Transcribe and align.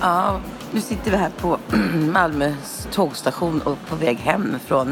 Ja, 0.00 0.40
nu 0.72 0.80
sitter 0.80 1.10
vi 1.10 1.16
här 1.16 1.30
på 1.30 1.58
Malmös 2.12 2.88
tågstation 2.92 3.60
och 3.62 3.78
på 3.88 3.96
väg 3.96 4.16
hem 4.16 4.58
från 4.66 4.90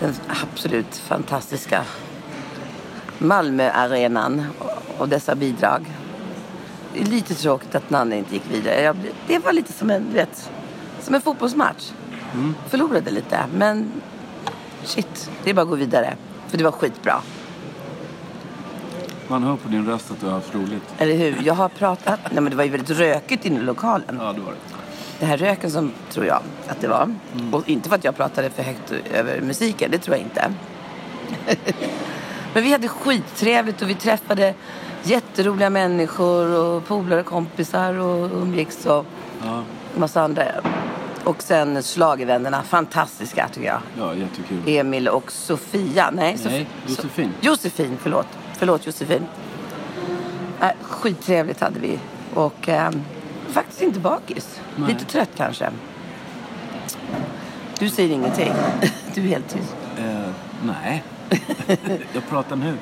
den 0.00 0.14
absolut 0.52 0.96
fantastiska 0.96 1.84
Malmöarenan 3.18 4.46
och 4.98 5.08
dessa 5.08 5.34
bidrag. 5.34 5.86
Det 6.94 7.00
är 7.00 7.04
lite 7.04 7.34
tråkigt 7.34 7.74
att 7.74 7.90
Nanne 7.90 8.18
inte 8.18 8.34
gick 8.34 8.50
vidare. 8.50 8.96
Det 9.26 9.38
var 9.38 9.52
lite 9.52 9.72
som 9.72 9.90
en, 9.90 10.12
vet, 10.14 10.50
som 11.00 11.14
en 11.14 11.20
fotbollsmatch. 11.20 11.92
Mm. 12.34 12.54
Förlorade 12.68 13.10
lite, 13.10 13.44
men 13.54 13.92
shit, 14.84 15.30
det 15.44 15.50
är 15.50 15.54
bara 15.54 15.62
att 15.62 15.68
gå 15.68 15.74
vidare. 15.74 16.16
För 16.48 16.58
det 16.58 16.64
var 16.64 16.72
skitbra. 16.72 17.22
Man 19.28 19.42
hör 19.42 19.56
på 19.56 19.68
din 19.68 19.86
röst 19.86 20.10
att 20.10 20.20
du 20.20 20.26
har 20.26 20.32
haft 20.32 20.54
roligt. 20.54 20.82
Eller 20.98 21.14
hur? 21.14 21.40
Jag 21.44 21.54
har 21.54 21.68
pratat... 21.68 22.20
Nej, 22.32 22.42
men 22.42 22.50
det 22.50 22.56
var 22.56 22.64
ju 22.64 22.70
väldigt 22.70 22.90
rökigt 22.98 23.44
inne 23.44 23.56
i 23.60 23.62
lokalen. 23.62 24.18
Ja, 24.20 24.32
det 24.32 24.40
var 24.40 24.52
det. 24.52 24.58
Det 25.20 25.26
här 25.26 25.36
röken 25.36 25.70
som 25.70 25.92
tror 26.10 26.26
jag 26.26 26.40
att 26.68 26.80
det 26.80 26.88
var. 26.88 27.14
Och 27.52 27.68
inte 27.68 27.88
för 27.88 27.96
att 27.96 28.04
jag 28.04 28.16
pratade 28.16 28.50
för 28.50 28.62
högt 28.62 28.92
över 29.14 29.40
musiken, 29.40 29.90
det 29.90 29.98
tror 29.98 30.16
jag 30.16 30.24
inte. 30.24 30.52
Men 32.54 32.62
vi 32.62 32.72
hade 32.72 32.88
skittrevligt 32.88 33.82
och 33.82 33.90
vi 33.90 33.94
träffade 33.94 34.54
jätteroliga 35.02 35.70
människor 35.70 36.54
och 36.58 36.86
polare 36.86 37.20
och 37.20 37.26
kompisar 37.26 37.94
och 37.98 38.30
umgicks 38.42 38.86
och 38.86 39.06
Ja, 39.44 39.62
massa 39.96 40.22
andra. 40.22 40.44
Och 41.24 41.42
sen 41.42 41.82
schlagervännerna, 41.82 42.62
fantastiska 42.62 43.48
tycker 43.52 43.66
jag. 43.68 43.80
ja 43.98 44.14
jättekul. 44.14 44.58
Emil 44.66 45.08
och 45.08 45.32
Sofia. 45.32 46.10
Nej, 46.12 46.36
Sof- 46.36 46.50
Nej, 46.50 46.66
Josefin. 46.86 47.32
So- 47.40 47.46
Josefin, 47.46 47.96
förlåt. 48.02 48.26
Förlåt 48.58 48.86
Josefin. 48.86 49.26
Äh, 50.60 50.68
skittrevligt 50.82 51.60
hade 51.60 51.80
vi. 51.80 51.98
Och 52.34 52.68
äh, 52.68 52.90
faktiskt 53.48 53.82
inte 53.82 54.00
bakis. 54.00 54.60
Nej. 54.76 54.88
Lite 54.88 55.04
trött 55.04 55.30
kanske. 55.36 55.70
Du 57.78 57.88
säger 57.88 58.14
ingenting. 58.14 58.52
Du 59.14 59.20
är 59.24 59.28
helt 59.28 59.48
tyst. 59.48 59.76
Eh, 59.98 60.30
nej. 60.62 61.02
jag 62.12 62.28
pratar 62.28 62.56
nu. 62.56 62.74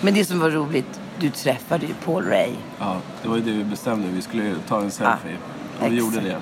Men 0.00 0.14
det 0.14 0.24
som 0.24 0.40
var 0.40 0.50
roligt, 0.50 1.00
du 1.20 1.30
träffade 1.30 1.86
ju 1.86 1.94
Paul 2.04 2.24
Ray. 2.24 2.50
Ja, 2.78 2.96
det 3.22 3.28
var 3.28 3.36
ju 3.36 3.42
det 3.42 3.50
vi 3.52 3.64
bestämde. 3.64 4.08
Vi 4.08 4.22
skulle 4.22 4.54
ta 4.68 4.80
en 4.80 4.90
selfie. 4.90 5.36
och 5.80 5.92
vi 5.92 5.96
gjorde 5.96 6.20
det. 6.20 6.36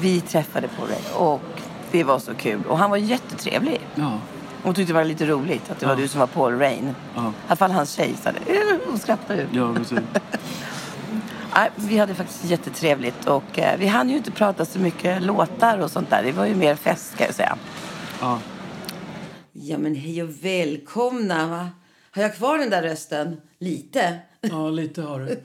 Vi 0.00 0.20
träffade 0.20 0.68
Paul 0.68 0.88
Ray 0.88 1.26
och 1.26 1.60
det 1.90 2.04
var 2.04 2.18
så 2.18 2.34
kul. 2.34 2.60
Och 2.68 2.78
han 2.78 2.90
var 2.90 2.96
jättetrevlig. 2.96 3.80
Ja, 3.94 4.18
Hon 4.66 4.74
tyckte 4.74 4.92
det 4.92 4.94
var 4.98 5.04
lite 5.04 5.26
roligt 5.26 5.70
att 5.70 5.80
det 5.80 5.86
var 5.86 5.96
du 5.96 6.08
som 6.08 6.20
var 6.20 6.26
Paul 6.26 6.58
Rain. 6.58 6.94
ja. 7.14 7.28
I 7.28 7.32
alla 7.46 7.56
fall 7.56 7.70
hans 7.70 7.92
tjej 7.92 8.14
sa 8.22 8.32
det. 8.32 8.56
Eh, 8.56 8.78
Hon 8.86 8.98
skrattade 8.98 9.42
ut. 9.42 9.48
Ja, 9.52 9.74
precis. 9.74 9.98
Nej, 11.54 11.70
vi 11.76 11.98
hade 11.98 12.14
faktiskt 12.14 12.44
jättetrevligt 12.44 13.26
och 13.26 13.58
eh, 13.58 13.78
vi 13.78 13.86
hann 13.86 14.10
ju 14.10 14.16
inte 14.16 14.30
prata 14.30 14.64
så 14.64 14.78
mycket 14.78 15.22
låtar 15.22 15.78
och 15.78 15.90
sånt 15.90 16.10
där. 16.10 16.22
Det 16.22 16.32
var 16.32 16.46
ju 16.46 16.54
mer 16.54 16.74
fest 16.74 17.12
ska 17.14 17.24
jag 17.24 17.34
säga. 17.34 17.58
Ja. 18.20 18.40
Ja 19.52 19.78
men 19.78 19.94
hej 19.94 20.22
och 20.22 20.44
välkomna. 20.44 21.46
Va? 21.46 21.70
Har 22.10 22.22
jag 22.22 22.34
kvar 22.36 22.58
den 22.58 22.70
där 22.70 22.82
rösten? 22.82 23.40
Lite. 23.58 24.18
Ja, 24.40 24.70
lite 24.70 25.02
har 25.02 25.20
du. 25.20 25.40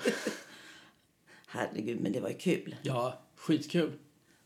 Herregud, 1.47 1.99
men 2.01 2.11
det 2.11 2.19
var 2.19 2.29
ju 2.29 2.37
kul. 2.37 2.75
Ja, 2.81 3.19
skitkul. 3.37 3.91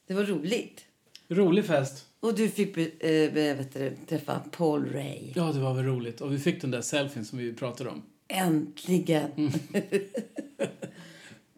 Det 0.08 0.14
var 0.14 0.24
roligt. 0.24 0.82
Rolig 1.30 1.66
fest. 1.66 2.05
Och 2.20 2.36
du 2.36 2.50
fick 2.50 2.78
eh, 2.78 3.32
vet 3.32 3.74
du, 3.74 3.98
träffa 4.10 4.40
Paul 4.52 4.86
Ray. 4.94 5.32
Ja, 5.36 5.52
det 5.52 5.60
var 5.60 5.74
väl 5.74 5.86
roligt. 5.86 6.22
Och 6.22 6.34
vi 6.34 6.40
fick 6.40 6.62
den 6.62 6.72
där 6.72 6.82
selfien 6.82 7.26
som 7.26 7.38
vi 7.38 7.54
pratade 7.54 7.90
om. 7.90 8.02
Äntligen. 8.28 9.32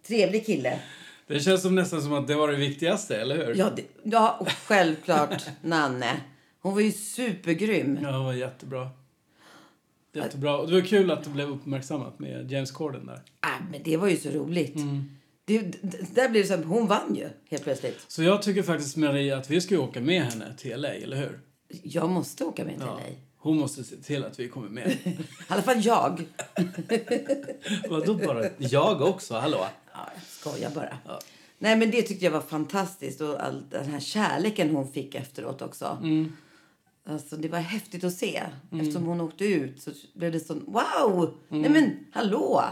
Trevlig 0.08 0.46
kille. 0.46 0.80
Det 1.28 1.40
känns 1.40 1.62
som 1.62 1.76
nästan 1.76 2.02
som 2.02 2.14
att 2.14 2.28
det 2.28 2.36
var 2.36 2.48
det 2.48 2.58
viktigaste, 2.58 3.22
eller 3.22 3.46
hur? 3.46 3.56
Ja, 3.56 3.72
det, 3.76 3.84
ja 4.04 4.48
självklart 4.66 5.44
Nanne. 5.62 6.22
Hon 6.60 6.74
var 6.74 6.82
ju 6.82 6.92
supergrym. 6.92 8.00
Ja, 8.02 8.12
det 8.12 8.18
var 8.18 8.34
jättebra. 8.34 8.90
Jättebra. 10.14 10.58
Och 10.58 10.68
det 10.68 10.74
var 10.74 10.82
kul 10.82 11.12
att 11.12 11.24
det 11.24 11.30
blev 11.30 11.50
uppmärksammat 11.50 12.20
med 12.20 12.52
James 12.52 12.72
Corden 12.72 13.06
där. 13.06 13.22
Ah, 13.40 13.60
men 13.72 13.84
det 13.84 13.98
var 13.98 14.08
ju 14.08 14.18
så 14.18 14.30
roligt. 14.30 14.76
Det, 15.48 15.60
det, 15.82 16.16
där 16.16 16.30
blev 16.30 16.44
det 16.44 16.48
så 16.48 16.54
att 16.54 16.66
hon 16.66 16.88
vann 16.88 17.16
ju 17.16 17.30
helt 17.50 17.64
plötsligt. 17.64 18.06
Så 18.08 18.24
jag 18.24 18.42
tycker 18.42 18.64
faktiskt, 18.64 18.98
Maria, 18.98 19.38
att 19.38 19.50
vi 19.50 19.62
ska 19.62 19.80
åka 19.80 20.02
med 20.02 20.24
henne 20.24 20.54
till 20.58 20.82
LA, 20.82 20.90
eller 20.94 21.18
hur? 21.18 21.40
Jag 21.84 22.10
måste 22.10 22.46
åka 22.46 22.66
med 22.66 22.74
till 22.78 22.88
Ja. 22.88 22.96
dig. 22.96 23.20
Hon 23.38 23.58
måste 23.58 23.84
se 23.84 23.96
till 23.96 24.26
att 24.26 24.40
vi 24.40 24.48
kommer 24.50 24.70
med. 24.70 24.88
I 25.04 25.18
alla 25.48 25.62
fall 25.62 25.86
jag. 25.86 26.24
Vadå 27.90 28.14
bara? 28.14 28.46
Jag 28.58 29.02
också, 29.02 29.34
hallå? 29.34 29.66
Ja, 29.94 30.10
jag 30.16 30.24
skojar 30.24 30.70
bara. 30.76 30.98
Ja. 31.06 31.20
Nej, 31.60 31.76
men 31.76 31.92
det 31.92 32.02
tyckte 32.02 32.26
jag 32.26 32.32
var 32.32 32.42
fantastiskt. 32.42 33.22
Och 33.22 33.44
all 33.44 33.64
den 33.70 33.86
här 33.90 34.00
kärleken 34.00 34.70
hon 34.76 34.92
fick 34.92 35.16
efteråt 35.16 35.62
också. 35.62 35.98
Mm. 36.04 36.32
Alltså, 37.10 37.36
det 37.38 37.48
var 37.48 37.60
häftigt 37.60 38.04
att 38.04 38.14
se. 38.14 38.44
Eftersom 38.72 39.04
hon 39.06 39.22
åkte 39.22 39.46
ut 39.46 39.82
så 39.82 39.92
blev 40.14 40.32
det 40.32 40.40
sån 40.40 40.64
wow! 40.68 41.38
Nej 41.50 41.70
men 41.70 42.06
hallå! 42.14 42.64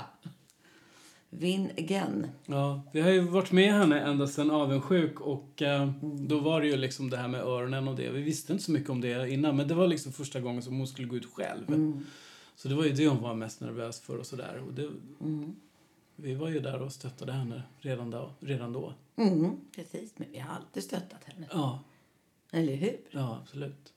Win 1.40 1.72
again. 1.78 2.28
Ja, 2.46 2.82
vi 2.94 3.02
har 3.02 3.10
ju 3.10 3.20
varit 3.22 3.52
med 3.52 3.74
henne 3.74 4.00
ända 4.00 4.28
sedan 4.28 4.52
avundsjuk 4.52 5.22
och 5.22 5.62
eh, 5.62 5.92
då 6.02 6.40
var 6.40 6.62
det 6.62 6.68
ju 6.68 6.78
liksom 6.78 7.10
det 7.10 7.18
här 7.18 7.28
med 7.28 7.42
öronen 7.42 7.88
och 7.88 7.96
det. 7.96 8.10
Vi 8.10 8.22
visste 8.22 8.54
inte 8.54 8.66
så 8.66 8.72
mycket 8.72 8.90
om 8.90 9.02
det 9.02 9.30
innan 9.30 9.56
men 9.56 9.68
det 9.68 9.74
var 9.74 9.88
liksom 9.88 10.12
första 10.12 10.40
gången 10.40 10.62
som 10.62 10.78
hon 10.78 10.88
skulle 10.88 11.08
gå 11.08 11.16
ut 11.16 11.34
själv. 11.34 11.94
Så 12.56 12.68
det 12.68 12.76
var 12.76 12.84
ju 12.84 12.92
det 12.92 13.08
hon 13.08 13.22
var 13.22 13.34
mest 13.34 13.62
nervös 13.62 14.00
för 14.00 14.18
och 14.18 14.26
sådär. 14.26 14.64
Och 14.68 14.74
det, 14.74 14.90
Vi 16.16 16.36
var 16.36 16.50
ju 16.50 16.60
där 16.60 16.82
och 16.82 16.92
stöttade 16.92 17.32
henne 17.32 17.64
redan 17.80 18.12
då. 18.12 18.32
Redan 18.40 18.74
då. 18.74 18.94
Mm, 19.16 19.58
precis, 19.76 20.14
men 20.18 20.32
vi 20.32 20.40
har 20.40 20.56
alltid 20.56 20.84
stöttat 20.84 21.24
henne. 21.24 21.48
Ja, 21.52 21.80
Eller 22.52 22.76
hur? 22.76 22.98
ja 23.12 23.40
absolut. 23.42 23.94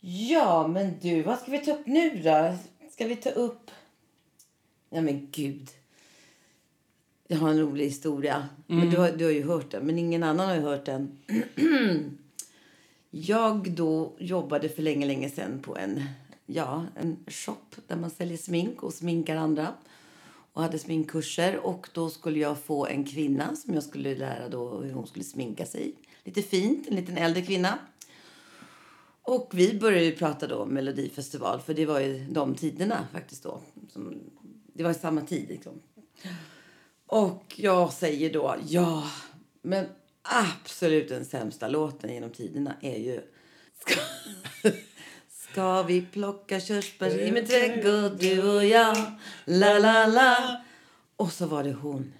Ja, 0.00 0.68
men 0.68 0.94
du, 1.02 1.22
vad 1.22 1.38
ska 1.38 1.50
vi 1.50 1.58
ta 1.58 1.72
upp 1.72 1.86
nu 1.86 2.22
då? 2.22 2.56
Ska 2.90 3.06
vi 3.06 3.16
ta 3.16 3.30
upp... 3.30 3.70
Ja, 4.90 5.00
men 5.00 5.28
gud. 5.30 5.70
Jag 7.28 7.38
har 7.38 7.50
en 7.50 7.60
rolig 7.60 7.84
historia. 7.84 8.48
Men 8.66 8.90
du 8.90 8.96
har, 8.96 9.10
du 9.10 9.24
har 9.24 9.32
ju 9.32 9.42
hört 9.42 9.70
den, 9.70 9.86
men 9.86 9.98
ingen 9.98 10.22
annan 10.22 10.48
har 10.48 10.54
ju 10.54 10.60
hört 10.60 10.84
den. 10.84 11.18
jag 13.10 13.70
då 13.70 14.12
jobbade 14.18 14.68
för 14.68 14.82
länge, 14.82 15.06
länge 15.06 15.30
sedan 15.30 15.58
på 15.62 15.76
en, 15.76 16.02
ja, 16.46 16.86
en 16.94 17.16
shop 17.26 17.76
där 17.86 17.96
man 17.96 18.10
säljer 18.10 18.36
smink 18.36 18.82
och 18.82 18.94
sminkar 18.94 19.36
andra. 19.36 19.68
Och 20.52 20.62
hade 20.62 20.78
sminkkurser. 20.78 21.66
Och 21.66 21.88
då 21.92 22.10
skulle 22.10 22.38
jag 22.38 22.58
få 22.58 22.86
en 22.86 23.04
kvinna 23.04 23.56
som 23.56 23.74
jag 23.74 23.82
skulle 23.82 24.14
lära 24.14 24.48
då 24.48 24.80
hur 24.80 24.92
hon 24.92 25.06
skulle 25.06 25.24
sminka 25.24 25.66
sig. 25.66 25.94
Lite 26.24 26.42
fint, 26.42 26.88
en 26.88 26.96
liten 26.96 27.16
äldre 27.16 27.42
kvinna. 27.42 27.78
Och 29.22 29.50
vi 29.52 29.78
började 29.78 30.04
ju 30.04 30.12
prata 30.12 30.46
då 30.46 30.56
om 30.56 30.68
Melodifestival, 30.68 31.60
för 31.60 31.74
det 31.74 31.86
var 31.86 32.00
ju 32.00 32.26
de 32.30 32.54
tiderna 32.54 33.08
faktiskt 33.12 33.42
då. 33.42 33.60
Som, 33.88 34.14
det 34.72 34.82
var 34.82 34.90
i 34.90 34.94
samma 34.94 35.20
tid 35.20 35.48
liksom. 35.48 35.72
Och 37.06 37.54
jag 37.56 37.92
säger 37.92 38.32
då, 38.32 38.56
ja, 38.68 39.04
men 39.62 39.86
absolut 40.22 41.08
den 41.08 41.24
sämsta 41.24 41.68
låten 41.68 42.14
genom 42.14 42.30
tiderna 42.30 42.74
är 42.80 42.98
ju 42.98 43.20
Ska, 43.80 44.00
ska 45.28 45.82
vi 45.82 46.02
plocka 46.02 46.60
körsbär 46.60 47.20
i 47.20 47.32
min 47.32 47.46
trädgård, 47.46 48.18
du 48.20 48.56
och 48.56 48.64
jag, 48.64 48.96
la 49.44 49.78
la 49.78 50.06
la. 50.06 50.60
Och 51.16 51.32
så 51.32 51.46
var 51.46 51.64
det 51.64 51.72
hon. 51.72 52.12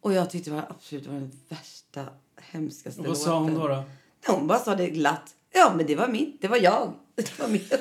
Och 0.00 0.12
jag 0.12 0.30
tyckte 0.30 0.50
det 0.50 0.56
var 0.56 0.66
absolut 0.68 1.04
det 1.04 1.10
var 1.10 1.20
den 1.20 1.32
värsta, 1.48 2.06
hemskaste 2.36 3.00
Och 3.00 3.06
vad 3.06 3.18
sa 3.18 3.38
hon 3.38 3.54
då? 3.54 3.68
då? 3.68 3.84
hon 4.26 4.46
bara 4.46 4.58
sa 4.58 4.74
det 4.74 4.90
glatt. 4.90 5.34
Ja, 5.52 5.72
men 5.76 5.86
det 5.86 5.96
var 5.96 6.08
mitt. 6.08 6.42
Det 6.42 6.48
var 6.48 6.56
jag. 6.56 6.92
Det 7.14 7.38
var 7.38 7.48
mitt. 7.48 7.72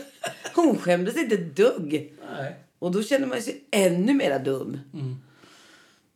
Hon 0.56 0.78
skämdes 0.78 1.18
inte 1.18 1.36
ett 1.36 1.56
dugg. 1.56 2.14
Nej. 2.36 2.56
Och 2.80 2.92
då 2.92 3.04
kände 3.04 3.28
man 3.28 3.42
sig 3.42 3.64
ännu 3.72 4.14
mer 4.14 4.40
dum. 4.40 4.80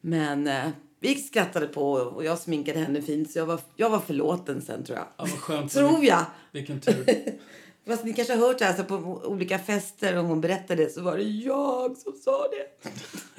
Men 0.05 0.47
eh, 0.47 0.69
vi 0.99 1.15
skrattade 1.15 1.67
på 1.67 1.91
och 1.91 2.25
jag 2.25 2.39
sminkade 2.39 2.79
henne 2.79 3.01
fint. 3.01 3.31
Så 3.31 3.39
jag 3.39 3.45
var, 3.45 3.59
jag 3.75 3.89
var 3.89 3.99
förlåten 3.99 4.61
sen 4.61 4.83
tror 4.83 4.97
jag. 4.97 5.07
Ja, 5.17 5.23
vad 5.23 5.29
skönt. 5.29 5.71
Tror 5.71 6.05
jag. 6.05 6.25
Vilken 6.51 6.79
tur. 6.79 7.05
Fast 7.87 8.03
ni 8.03 8.13
kanske 8.13 8.35
har 8.35 8.47
hört 8.47 8.59
det 8.59 8.65
här 8.65 8.73
så 8.73 8.83
på 8.83 8.95
olika 9.25 9.59
fester 9.59 10.17
och 10.17 10.25
hon 10.25 10.41
berättade 10.41 10.89
så 10.89 11.01
var 11.01 11.17
det 11.17 11.23
jag 11.23 11.97
som 11.97 12.13
sa 12.13 12.47
det. 12.47 12.89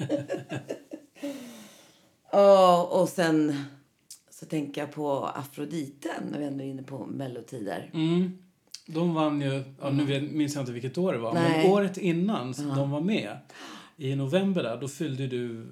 Ja, 2.31 2.83
och 2.91 3.09
sen 3.09 3.63
så 4.29 4.45
tänker 4.45 4.81
jag 4.81 4.91
på 4.91 5.25
Afroditen 5.25 6.23
när 6.31 6.39
vi 6.39 6.45
ändå 6.45 6.63
är 6.63 6.67
inne 6.67 6.83
på 6.83 7.05
mellotider. 7.05 7.89
Mm. 7.93 8.31
De 8.87 9.13
vann 9.13 9.41
ju, 9.41 9.63
ja, 9.81 9.89
nu 9.89 10.21
minns 10.21 10.55
jag 10.55 10.61
inte 10.61 10.71
vilket 10.71 10.97
år 10.97 11.13
det 11.13 11.19
var, 11.19 11.33
Nej. 11.33 11.63
men 11.63 11.71
året 11.71 11.97
innan 11.97 12.53
som 12.53 12.75
de 12.75 12.91
var 12.91 13.01
med, 13.01 13.37
i 13.97 14.15
november 14.15 14.63
där, 14.63 14.81
då 14.81 14.87
fyllde 14.87 15.27
du, 15.27 15.67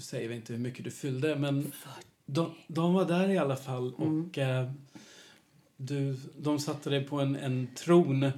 säger 0.00 0.28
vi 0.28 0.34
inte 0.34 0.52
hur 0.52 0.60
mycket 0.60 0.84
du 0.84 0.90
fyllde, 0.90 1.36
men 1.36 1.72
de, 2.26 2.54
de 2.68 2.94
var 2.94 3.04
där 3.04 3.28
i 3.28 3.38
alla 3.38 3.56
fall 3.56 3.94
och 3.94 4.38
eh, 4.38 4.70
du, 5.76 6.16
de 6.38 6.58
satte 6.58 6.90
dig 6.90 7.04
på 7.04 7.20
en, 7.20 7.36
en 7.36 7.68
tron 7.74 8.30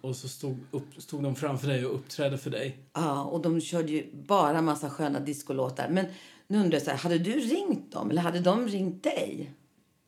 och 0.00 0.16
så 0.16 0.28
stod, 0.28 0.58
upp, 0.70 1.02
stod 1.02 1.22
de 1.22 1.34
framför 1.34 1.68
dig 1.68 1.86
och 1.86 1.94
uppträdde 1.94 2.38
för 2.38 2.50
dig. 2.50 2.78
Ja, 2.92 3.24
och 3.24 3.42
de 3.42 3.60
körde 3.60 3.92
ju 3.92 4.06
bara 4.12 4.62
massa 4.62 4.90
sköna 4.90 5.20
discolåtar. 5.20 5.88
Men 5.88 6.06
Nu 6.46 6.58
undrar 6.58 6.72
jag 6.72 6.82
så 6.82 6.90
här, 6.90 6.98
hade 6.98 7.18
du 7.18 7.32
ringt 7.32 7.92
dem 7.92 8.10
eller 8.10 8.22
hade 8.22 8.40
de 8.40 8.68
ringt 8.68 9.02
dig? 9.02 9.52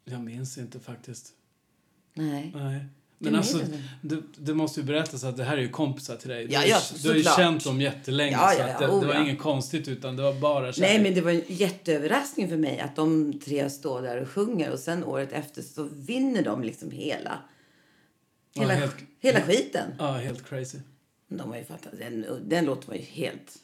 Jag 0.05 0.21
minns 0.21 0.59
inte 0.59 0.81
faktiskt. 0.81 1.33
Nej. 2.15 2.53
Nej. 2.55 2.85
Du 3.23 3.31
Men 3.31 3.39
alltså, 3.39 3.59
det, 4.03 4.23
det 4.37 4.55
måste 4.55 4.81
ju 4.81 4.87
berättas 4.87 5.25
att 5.25 5.37
det 5.37 5.45
här 5.45 5.57
är 5.57 5.61
ju 5.61 5.69
kompisar 5.69 6.17
till 6.17 6.29
dig. 6.29 6.47
Du, 6.47 6.53
Ja, 6.53 6.65
ja, 6.67 6.81
du 7.03 7.09
har 7.09 7.17
ju 7.17 7.23
känt 7.23 7.65
dem 7.65 7.81
jättelänge. 7.81 8.33
Ja, 8.33 8.53
så 8.55 8.61
ja, 8.61 8.65
att 8.65 8.81
ja, 8.81 8.87
det, 8.87 8.93
oh, 8.93 9.01
det 9.01 9.07
var 9.07 9.15
ja. 9.15 9.23
inget 9.23 9.39
konstigt 9.39 9.89
utan 9.89 10.17
det 10.17 10.23
var 10.23 10.33
bara 10.33 10.65
Nej, 10.65 10.73
kärlek. 10.73 11.03
men 11.03 11.15
det 11.15 11.21
var 11.21 11.31
en 11.31 11.43
jätteöverraskning 11.47 12.49
för 12.49 12.57
mig 12.57 12.81
att 12.81 12.97
de 12.97 13.33
tre 13.45 13.71
står 13.71 14.03
där 14.03 14.23
och 14.23 14.29
sjunger 14.29 14.71
och 14.73 14.79
sen 14.79 15.05
året 15.05 15.33
efter 15.33 15.63
så 15.63 15.89
vinner 15.93 16.43
de 16.43 16.63
liksom 16.63 16.91
hela, 16.91 17.39
Ja, 18.53 18.61
hela, 18.63 18.75
helt- 18.75 18.97
hela 19.19 19.41
skiten. 19.41 19.91
Ja, 19.99 20.13
helt 20.13 20.49
crazy. 20.49 20.79
De 21.29 21.41
har 21.51 21.57
ju. 21.57 21.65
Den, 21.99 22.27
den 22.49 22.65
låten 22.65 22.89
var 22.89 22.95
ju 22.95 23.03
helt... 23.03 23.57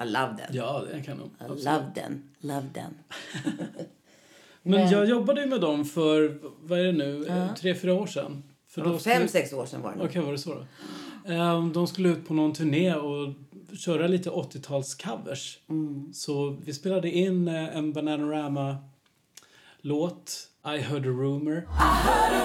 I 0.00 0.04
love 0.04 0.36
den. 0.38 0.56
Ja, 0.56 0.84
det 0.92 1.02
kan 1.02 1.18
de. 1.18 1.24
I 1.24 1.28
Absolut. 1.38 1.64
love 1.64 1.92
den. 1.94 2.30
Love 2.40 2.68
den. 2.74 2.94
Men 4.62 4.90
jag 4.90 5.08
jobbade 5.08 5.40
ju 5.40 5.46
med 5.46 5.60
dem 5.60 5.84
för, 5.84 6.38
vad 6.62 6.78
är 6.80 6.84
det 6.84 6.92
nu, 6.92 7.26
eh, 7.26 7.54
tre, 7.54 7.74
fyra 7.74 7.94
år 7.94 8.06
sedan. 8.06 8.42
För 8.74 8.80
Det 8.80 8.86
var 8.86 8.92
då 8.92 8.98
fem, 8.98 9.14
skulle- 9.14 9.28
sex 9.28 9.52
år 9.52 9.66
sedan 9.66 9.82
var 9.82 9.94
det. 9.96 10.04
Okej, 10.04 10.22
var 10.22 10.32
det 10.32 10.38
så 10.38 10.54
då? 10.54 10.64
Ehm, 11.32 11.72
de 11.72 11.86
skulle 11.86 12.08
ut 12.08 12.28
på 12.28 12.34
någon 12.34 12.52
turné 12.52 12.94
och 12.94 13.34
köra 13.78 14.06
lite 14.06 14.30
80-talscovers. 14.30 15.56
Mm. 15.70 16.12
Så 16.12 16.50
vi 16.64 16.74
spelade 16.74 17.10
in 17.10 17.48
eh, 17.48 17.76
en 17.76 17.92
Bananarama-låt, 17.92 20.48
I 20.66 20.78
heard 20.78 21.06
a 21.06 21.10
rumor. 21.10 21.68
Och 22.38 22.44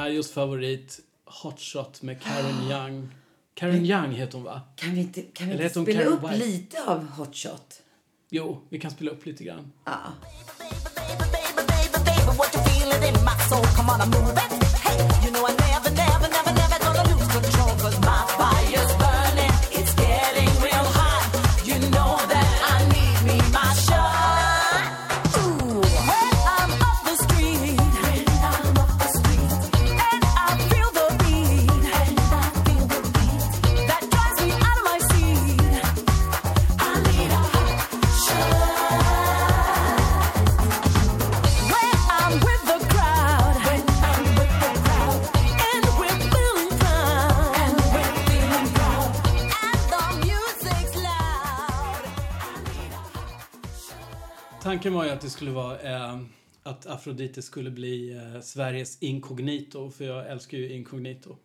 Kajos 0.00 0.32
favorit 0.32 1.00
Hot 1.24 1.60
Shot 1.60 2.02
med 2.02 2.22
Karen 2.22 2.70
Young. 2.70 3.08
Karen 3.54 3.86
Young 3.86 4.12
heter 4.12 4.32
hon 4.38 4.44
va? 4.44 4.60
Kan 4.76 4.94
vi 4.94 5.00
inte, 5.00 5.22
kan 5.22 5.48
vi 5.48 5.54
Eller 5.54 5.64
inte 5.64 5.80
heter 5.80 5.80
hon 5.80 5.84
spela 5.86 6.00
Karen 6.00 6.12
upp 6.12 6.32
White? 6.32 6.46
lite 6.46 6.84
av 6.84 7.06
Hot 7.06 7.36
Shot? 7.36 7.82
Jo, 8.30 8.60
vi 8.68 8.78
kan 8.80 8.90
spela 8.90 9.10
upp 9.10 9.26
lite 9.26 9.44
grann. 9.44 9.72
Ja. 9.84 9.92
Tanken 54.62 54.94
var 54.94 55.04
ju 55.04 55.10
att 55.10 55.20
det 55.20 55.30
skulle 55.30 55.50
vara 55.50 55.80
eh, 55.80 56.18
att 56.62 56.86
Afrodite 56.86 57.42
skulle 57.42 57.70
bli 57.70 58.12
eh, 58.16 58.40
Sveriges 58.40 59.02
inkognito, 59.02 59.90
för 59.90 60.04
jag 60.04 60.30
älskar 60.30 60.58
ju 60.58 60.72
inkognito. 60.72 61.36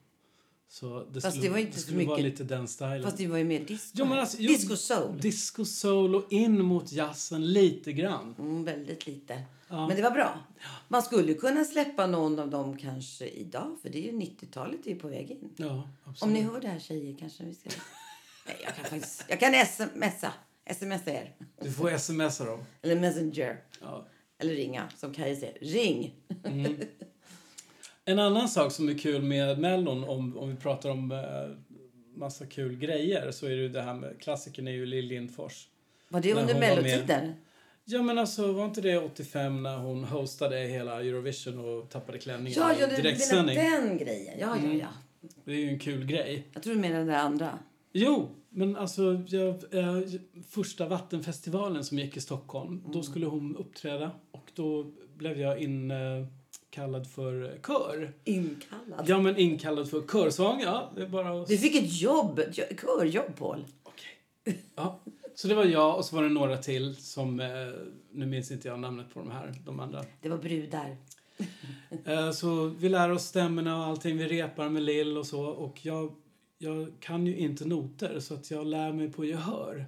Så 0.69 1.05
det 1.11 1.21
Fast 1.21 1.35
skulle, 1.37 1.47
det 1.47 1.51
var 1.53 1.59
inte 1.59 1.73
så 1.79 1.81
skulle 1.81 2.05
vara 2.05 2.17
mycket- 2.17 2.31
lite 2.31 2.43
den 2.55 2.67
stilen. 2.67 3.03
Fast 3.03 3.17
det 3.17 3.27
var 3.27 3.37
ju 3.37 3.43
mer 3.43 3.59
disco. 3.59 3.95
Jo, 3.99 4.05
men 4.05 4.19
alltså, 4.19 4.37
jo, 4.39 4.51
disco 4.51 4.75
soul. 4.75 5.19
Disco 5.21 5.65
soul 5.65 6.15
och 6.15 6.25
in 6.33 6.61
mot 6.65 6.91
jazzen 6.91 7.53
lite 7.53 7.93
grann. 7.93 8.35
Mm, 8.39 8.63
väldigt 8.63 9.07
lite. 9.07 9.41
Ja. 9.69 9.87
Men 9.87 9.95
det 9.97 10.03
var 10.03 10.11
bra. 10.11 10.39
Man 10.87 11.03
skulle 11.03 11.33
kunna 11.33 11.63
släppa 11.65 12.07
någon 12.07 12.39
av 12.39 12.49
dem 12.49 12.77
kanske 12.77 13.27
idag. 13.27 13.77
För 13.81 13.89
det 13.89 13.97
är 14.07 14.11
ju 14.13 14.19
90-talet 14.19 14.87
är 14.87 14.95
på 14.95 15.07
väg 15.07 15.31
in. 15.31 15.49
Ja. 15.55 15.89
Om 16.19 16.33
ni 16.33 16.41
hör 16.41 16.61
det 16.61 16.67
här 16.67 16.79
tjejer 16.79 17.15
kanske 17.19 17.43
vi 17.43 17.53
ska... 17.53 17.69
Nej, 18.47 18.57
jag 18.63 18.75
kan 18.75 18.85
faktiskt... 18.85 19.25
Jag 19.27 19.39
kan 19.39 19.53
smsa. 19.65 20.31
Smsa 20.73 21.11
er. 21.11 21.35
Du 21.61 21.71
får 21.71 21.97
smsa 21.97 22.45
dem. 22.45 22.59
Eller 22.81 22.95
messenger. 22.95 23.57
Ja. 23.81 24.07
Eller 24.39 24.53
ringa, 24.53 24.89
som 24.97 25.13
Kaj 25.13 25.35
säger. 25.35 25.57
Ring! 25.61 26.15
En 28.05 28.19
annan 28.19 28.49
sak 28.49 28.71
som 28.71 28.89
är 28.89 28.97
kul 28.97 29.21
med 29.21 29.59
Mellon, 29.59 30.03
om, 30.03 30.37
om 30.37 30.49
vi 30.49 30.55
pratar 30.55 30.89
om 30.89 31.11
eh, 31.11 31.19
massa 32.15 32.45
kul 32.45 32.75
grejer, 32.77 33.31
så 33.31 33.45
är 33.45 33.49
det 33.49 33.55
ju 33.55 33.69
det 33.69 33.81
här 33.81 33.93
med 33.93 34.21
klassikern 34.21 34.67
är 34.67 34.71
ju 34.71 34.85
Lill 34.85 35.05
Lindfors. 35.05 35.67
Var 36.09 36.21
det 36.21 36.33
När 36.33 36.41
under 36.41 36.59
mellotiden? 36.59 37.33
Ja 37.85 38.01
men 38.01 38.17
alltså 38.17 38.51
var 38.51 38.65
inte 38.65 38.81
det 38.81 38.97
85 38.97 39.63
när 39.63 39.77
hon 39.77 40.03
hostade 40.03 40.57
hela 40.59 41.01
Eurovision 41.01 41.59
och 41.59 41.89
tappade 41.89 42.17
klänningen 42.19 42.59
Ja, 42.59 42.73
i 42.73 42.81
ja, 42.81 42.87
det, 42.87 42.95
direktsändning? 42.95 43.55
det, 43.55 43.61
den 43.61 43.97
grejen. 43.97 44.39
Ja, 44.39 44.57
ja, 44.63 44.73
ja. 44.73 44.87
Det 45.45 45.51
är 45.51 45.55
ju 45.55 45.69
en 45.69 45.79
kul 45.79 46.05
grej. 46.05 46.47
Jag 46.53 46.63
tror 46.63 46.73
du 46.73 46.79
menar 46.79 47.05
det 47.05 47.19
andra. 47.19 47.59
Jo, 47.93 48.29
men 48.55 48.75
alltså 48.75 49.23
jag, 49.27 49.47
eh, 49.71 49.99
första 50.49 50.87
Vattenfestivalen 50.87 51.83
som 51.83 51.99
gick 51.99 52.17
i 52.17 52.21
Stockholm, 52.21 52.83
då 52.93 53.03
skulle 53.03 53.25
hon 53.25 53.55
uppträda 53.55 54.11
och 54.31 54.51
då 54.53 54.91
blev 55.17 55.39
jag 55.39 55.61
inkallad 55.61 57.07
för 57.07 57.59
kör. 57.67 58.13
Inkallad. 58.23 59.05
Ja 59.05 59.21
men 59.21 59.37
inkallad 59.37 59.89
för 59.89 60.01
körsång, 60.01 60.61
ja. 60.61 60.91
Det 60.95 61.01
är 61.01 61.07
bara 61.07 61.41
att... 61.41 61.47
Du 61.47 61.57
fick 61.57 61.75
ett 61.75 62.01
jobb, 62.01 62.41
körjobb, 62.53 63.35
Paul. 63.37 63.65
Okej. 63.83 64.61
Ja. 64.75 64.99
Så 65.35 65.47
det 65.47 65.55
var 65.55 65.65
jag 65.65 65.97
och 65.97 66.05
så 66.05 66.15
var 66.15 66.23
det 66.23 66.29
några 66.29 66.57
till 66.57 66.95
som, 66.95 67.39
eh, 67.39 67.47
nu 68.11 68.25
minns 68.25 68.51
inte 68.51 68.67
jag 68.67 68.79
namnet 68.79 69.13
på 69.13 69.19
de 69.19 69.31
här, 69.31 69.53
de 69.65 69.79
andra. 69.79 70.05
Det 70.21 70.29
var 70.29 70.37
brudar. 70.37 70.97
Eh, 72.05 72.31
så 72.31 72.65
vi 72.65 72.89
lär 72.89 73.11
oss 73.11 73.23
stämmorna 73.23 73.77
och 73.77 73.85
allting, 73.85 74.17
vi 74.17 74.27
repar 74.27 74.69
med 74.69 74.83
Lill 74.83 75.17
och 75.17 75.25
så 75.25 75.43
och 75.45 75.85
jag, 75.85 76.15
jag 76.57 76.93
kan 76.99 77.27
ju 77.27 77.37
inte 77.37 77.65
noter 77.65 78.19
så 78.19 78.33
att 78.33 78.51
jag 78.51 78.67
lär 78.67 78.91
mig 78.93 79.11
på 79.11 79.25
gehör. 79.25 79.85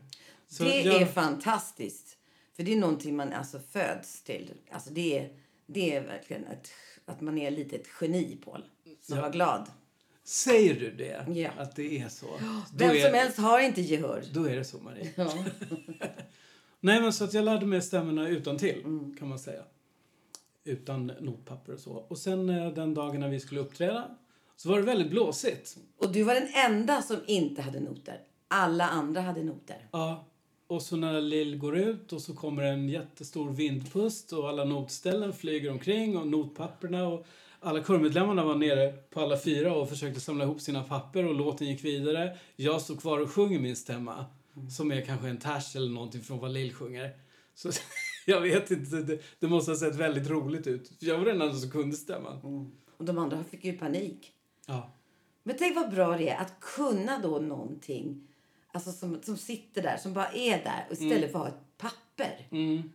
Så 0.47 0.63
det 0.63 0.81
jag, 0.81 1.01
är 1.01 1.05
fantastiskt. 1.05 2.17
För 2.55 2.63
det 2.63 2.74
är 2.74 2.77
någonting 2.77 3.15
man 3.15 3.33
alltså 3.33 3.59
föds 3.59 4.24
till. 4.24 4.51
Alltså 4.71 4.89
det 4.93 5.19
är, 5.19 5.29
det 5.65 5.95
är 5.95 6.01
verkligen 6.07 6.45
ett, 6.45 6.69
att 7.05 7.21
man 7.21 7.38
är 7.38 7.51
lite 7.51 7.75
ett 7.75 7.88
geni, 8.01 8.38
Paul. 8.45 8.63
Så 9.01 9.15
Ja. 9.15 9.21
var 9.21 9.29
glad. 9.31 9.67
Säger 10.24 10.79
du 10.79 10.91
det? 10.91 11.25
Ja. 11.39 11.50
Att 11.57 11.75
det 11.75 12.00
är 12.01 12.09
så? 12.09 12.27
Vem 12.74 12.89
är, 12.89 13.05
som 13.05 13.13
helst 13.13 13.38
har 13.38 13.59
inte 13.59 13.81
gehör. 13.81 14.24
Då 14.33 14.43
är 14.43 14.55
det 14.55 14.63
så, 14.65 14.77
Marie. 14.79 15.12
Ja. 15.15 15.33
Nej, 16.79 17.01
men 17.01 17.13
så 17.13 17.24
att 17.24 17.33
jag 17.33 17.45
lärde 17.45 17.65
mig 17.65 17.81
stämmorna 17.81 18.27
utan 18.27 18.57
till 18.57 18.79
Mm. 18.79 19.15
kan 19.19 19.27
man 19.27 19.39
säga. 19.39 19.63
Utan 20.63 21.07
notpapper 21.19 21.74
och 21.74 21.79
så. 21.79 21.91
Och 21.93 22.17
sen 22.17 22.50
eh, 22.50 22.74
den 22.74 22.93
dagen 22.93 23.19
när 23.19 23.29
vi 23.29 23.39
skulle 23.39 23.62
uppträda 23.62 24.17
så 24.57 24.69
var 24.69 24.79
det 24.79 24.85
väldigt 24.85 25.09
blåsigt. 25.09 25.77
Och 25.97 26.11
du 26.11 26.23
var 26.23 26.33
den 26.33 26.47
enda 26.65 27.01
som 27.01 27.17
inte 27.27 27.61
hade 27.61 27.79
noter. 27.79 28.21
Alla 28.47 28.87
andra 28.87 29.21
hade 29.21 29.43
noter. 29.43 29.87
Ja. 29.91 30.25
Och 30.67 30.81
så 30.81 30.95
när 30.95 31.21
Lill 31.21 31.57
går 31.57 31.77
ut 31.77 32.13
och 32.13 32.21
så 32.21 32.33
kommer 32.33 32.63
en 32.63 32.89
jättestor 32.89 33.49
vindpust 33.49 34.33
och 34.33 34.49
alla 34.49 34.65
notställen 34.65 35.33
flyger 35.33 35.71
omkring 35.71 36.17
och 36.17 36.27
notpapperna 36.27 37.07
och 37.07 37.25
alla 37.59 37.83
körmedlemmarna 37.83 38.45
var 38.45 38.55
nere 38.55 38.91
på 38.91 39.21
alla 39.21 39.39
fyra 39.39 39.75
och 39.75 39.89
försökte 39.89 40.19
samla 40.19 40.43
ihop 40.43 40.61
sina 40.61 40.83
papper 40.83 41.25
och 41.25 41.35
låten 41.35 41.67
gick 41.67 41.85
vidare. 41.85 42.37
Jag 42.55 42.81
stod 42.81 43.01
kvar 43.01 43.19
och 43.19 43.31
sjunger 43.31 43.59
min 43.59 43.75
stämma. 43.75 44.25
som 44.77 44.91
är 44.91 45.01
kanske 45.01 45.27
en 45.27 45.37
ters 45.37 45.75
eller 45.75 45.89
någonting 45.89 46.21
från 46.21 46.39
vad 46.39 46.51
Lill 46.51 46.73
sjunger. 46.73 47.11
Så 47.55 47.71
jag 48.25 48.41
vet 48.41 48.71
inte, 48.71 48.95
det, 48.95 49.21
det 49.39 49.47
måste 49.47 49.71
ha 49.71 49.77
sett 49.77 49.95
väldigt 49.95 50.29
roligt 50.29 50.67
ut. 50.67 50.91
Jag 50.99 51.17
var 51.17 51.25
den 51.25 51.41
enda 51.41 51.55
som 51.55 51.71
kunde 51.71 51.95
stämman. 51.95 52.39
Mm. 52.43 52.71
Och 52.97 53.05
de 53.05 53.17
andra 53.17 53.43
fick 53.43 53.65
ju 53.65 53.73
panik. 53.73 54.33
Ja. 54.67 54.91
Men 55.43 55.55
tänk 55.59 55.75
vad 55.75 55.91
bra 55.91 56.17
det 56.17 56.29
är 56.29 56.38
att 56.41 56.59
kunna 56.59 57.19
då 57.19 57.39
någonting 57.39 58.27
alltså 58.71 58.91
som, 58.91 59.21
som 59.24 59.38
sitter 59.38 59.81
där, 59.81 59.97
som 59.97 60.13
bara 60.13 60.27
är 60.27 60.63
där 60.63 60.86
istället 60.91 61.31
för 61.31 61.39
att 61.39 61.45
ha 61.45 61.47
ett 61.47 61.77
papper. 61.77 62.47
Mm. 62.51 62.91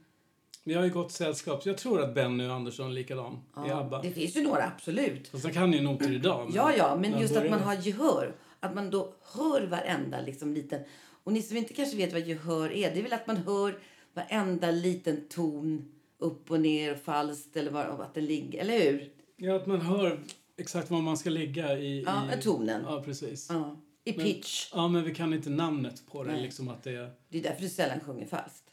Vi 0.65 0.75
har 0.75 0.85
ju 0.85 0.91
gott 0.91 1.13
sällskap. 1.13 1.67
Jag 1.67 1.79
tror 1.79 2.03
att 2.03 2.15
Benny 2.15 2.47
Andersson 2.49 2.87
är 2.87 2.91
likadan 2.95 3.39
i 3.67 3.71
ABBA. 3.71 4.03
Det 4.03 4.11
finns 4.11 4.37
ju 4.37 4.43
några, 4.43 4.65
absolut. 4.77 5.29
Fast 5.29 5.45
han 5.45 5.53
kan 5.53 5.73
ju 5.73 5.81
noter 5.81 6.13
idag. 6.15 6.45
men- 6.47 6.55
Ja, 6.57 6.73
ja, 6.77 6.97
men 7.01 7.21
just 7.21 7.37
att 7.37 7.51
man 7.51 7.61
har 7.63 7.75
gehör. 7.75 8.35
Att 8.61 8.75
man 8.75 8.91
då 8.91 9.15
hör 9.35 9.67
varenda 9.67 10.21
liksom, 10.21 10.55
liten... 10.55 10.81
Och 11.25 11.33
ni 11.33 11.43
som 11.43 11.57
inte 11.57 11.75
kanske 11.75 11.97
vet 11.97 12.13
vad 12.13 12.23
gehör 12.23 12.73
är, 12.73 12.91
det 12.91 12.99
är 12.99 13.03
väl 13.03 13.13
att 13.13 13.27
man 13.27 13.37
hör 13.37 13.79
varenda 14.15 14.71
liten 14.71 15.29
ton 15.29 15.93
upp 16.19 16.51
och 16.51 16.61
ner, 16.61 16.95
falskt 16.95 17.57
eller 17.57 17.71
var, 17.71 17.85
att 17.85 18.15
den 18.15 18.25
ligger, 18.27 18.61
eller 18.61 18.81
hur? 18.81 19.11
Ja, 19.37 19.57
att 19.57 19.67
man 19.67 19.81
hör 19.81 20.21
exakt 20.57 20.91
var 20.91 21.01
man 21.01 21.17
ska 21.17 21.31
ligga 21.31 21.79
i... 21.79 22.03
Ja, 22.03 22.35
i... 22.39 22.43
tonen. 22.43 22.83
Ja, 22.87 23.03
precis. 23.05 23.49
Ja. 23.51 23.77
I 24.05 24.17
Men- 24.17 24.27
pitch. 24.27 24.71
Ja, 24.75 24.89
men 24.89 25.05
vi 25.05 25.15
kan 25.15 25.35
inte 25.35 25.51
namnet 25.51 26.03
på 26.07 26.25
det. 26.25 26.33
Nej. 26.33 26.43
Liksom 26.43 26.69
att 26.69 26.83
det 26.83 26.91
är... 26.91 27.13
Det 27.29 27.39
är 27.39 27.43
därför 27.43 27.63
du 27.63 27.69
sällan 27.69 28.01
sjunger 28.01 28.27
falskt. 28.27 28.65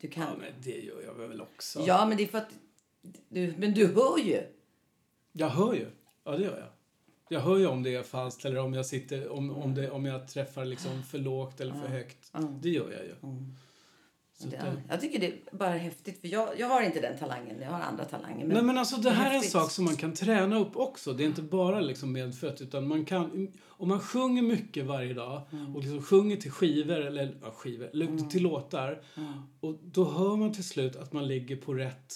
Du 0.00 0.08
kan. 0.08 0.22
Ja, 0.22 0.30
men 0.38 0.52
det 0.62 0.84
gör 0.84 1.02
jag 1.02 1.28
väl 1.28 1.40
också. 1.40 1.84
Ja, 1.86 2.06
men 2.06 2.16
det 2.16 2.22
är 2.22 2.26
för 2.26 2.38
att... 2.38 2.50
Du, 3.28 3.54
men 3.58 3.74
du 3.74 3.86
hör 3.86 4.18
ju. 4.18 4.42
Jag 5.32 5.48
hör 5.48 5.74
ju. 5.74 5.86
Ja, 6.24 6.30
det 6.30 6.44
gör 6.44 6.58
jag. 6.58 6.68
Jag 7.28 7.40
hör 7.40 7.56
ju 7.58 7.66
om 7.66 7.82
det 7.82 7.94
är 7.94 8.02
falskt 8.02 8.44
eller 8.44 8.58
om 8.58 8.74
jag 8.74 8.86
sitter... 8.86 9.28
Om, 9.28 9.50
om, 9.50 9.74
det, 9.74 9.90
om 9.90 10.06
jag 10.06 10.28
träffar 10.28 10.64
liksom 10.64 11.02
för 11.02 11.18
lågt 11.18 11.60
eller 11.60 11.74
för 11.74 11.88
högt. 11.88 12.32
Det 12.60 12.68
gör 12.70 12.90
jag 12.90 13.04
ju. 13.04 13.14
Det, 14.38 14.76
jag 14.88 15.00
tycker 15.00 15.18
det 15.20 15.26
är 15.26 15.56
bara 15.56 15.70
häftigt. 15.70 16.20
För 16.20 16.28
jag, 16.28 16.48
jag 16.58 16.66
har 16.66 16.82
inte 16.82 17.00
den 17.00 17.18
talangen. 17.18 17.60
Jag 17.60 17.70
har 17.70 17.80
andra 17.80 18.04
talanger. 18.04 18.38
Men, 18.44 18.48
Nej 18.48 18.62
men 18.62 18.78
alltså 18.78 18.96
det 18.96 19.10
här 19.10 19.24
är 19.24 19.28
en 19.28 19.32
häftigt. 19.34 19.52
sak 19.52 19.70
som 19.70 19.84
man 19.84 19.96
kan 19.96 20.12
träna 20.14 20.58
upp 20.58 20.76
också. 20.76 21.12
Det 21.12 21.22
är 21.24 21.26
inte 21.26 21.42
bara 21.42 21.80
liksom 21.80 22.12
medfött 22.12 22.60
utan 22.60 22.88
man 22.88 23.04
kan, 23.04 23.52
om 23.68 23.88
man 23.88 24.00
sjunger 24.00 24.42
mycket 24.42 24.86
varje 24.86 25.14
dag 25.14 25.42
och 25.74 25.80
liksom 25.82 26.02
sjunger 26.02 26.36
till 26.36 26.50
skivor 26.50 27.00
eller 27.00 27.36
ja, 27.42 27.50
skivor, 27.50 27.90
eller 27.92 28.30
till 28.30 28.42
låtar 28.42 29.02
och 29.60 29.74
då 29.82 30.04
hör 30.04 30.36
man 30.36 30.52
till 30.52 30.64
slut 30.64 30.96
att 30.96 31.12
man 31.12 31.28
ligger 31.28 31.56
på 31.56 31.74
rätt 31.74 32.14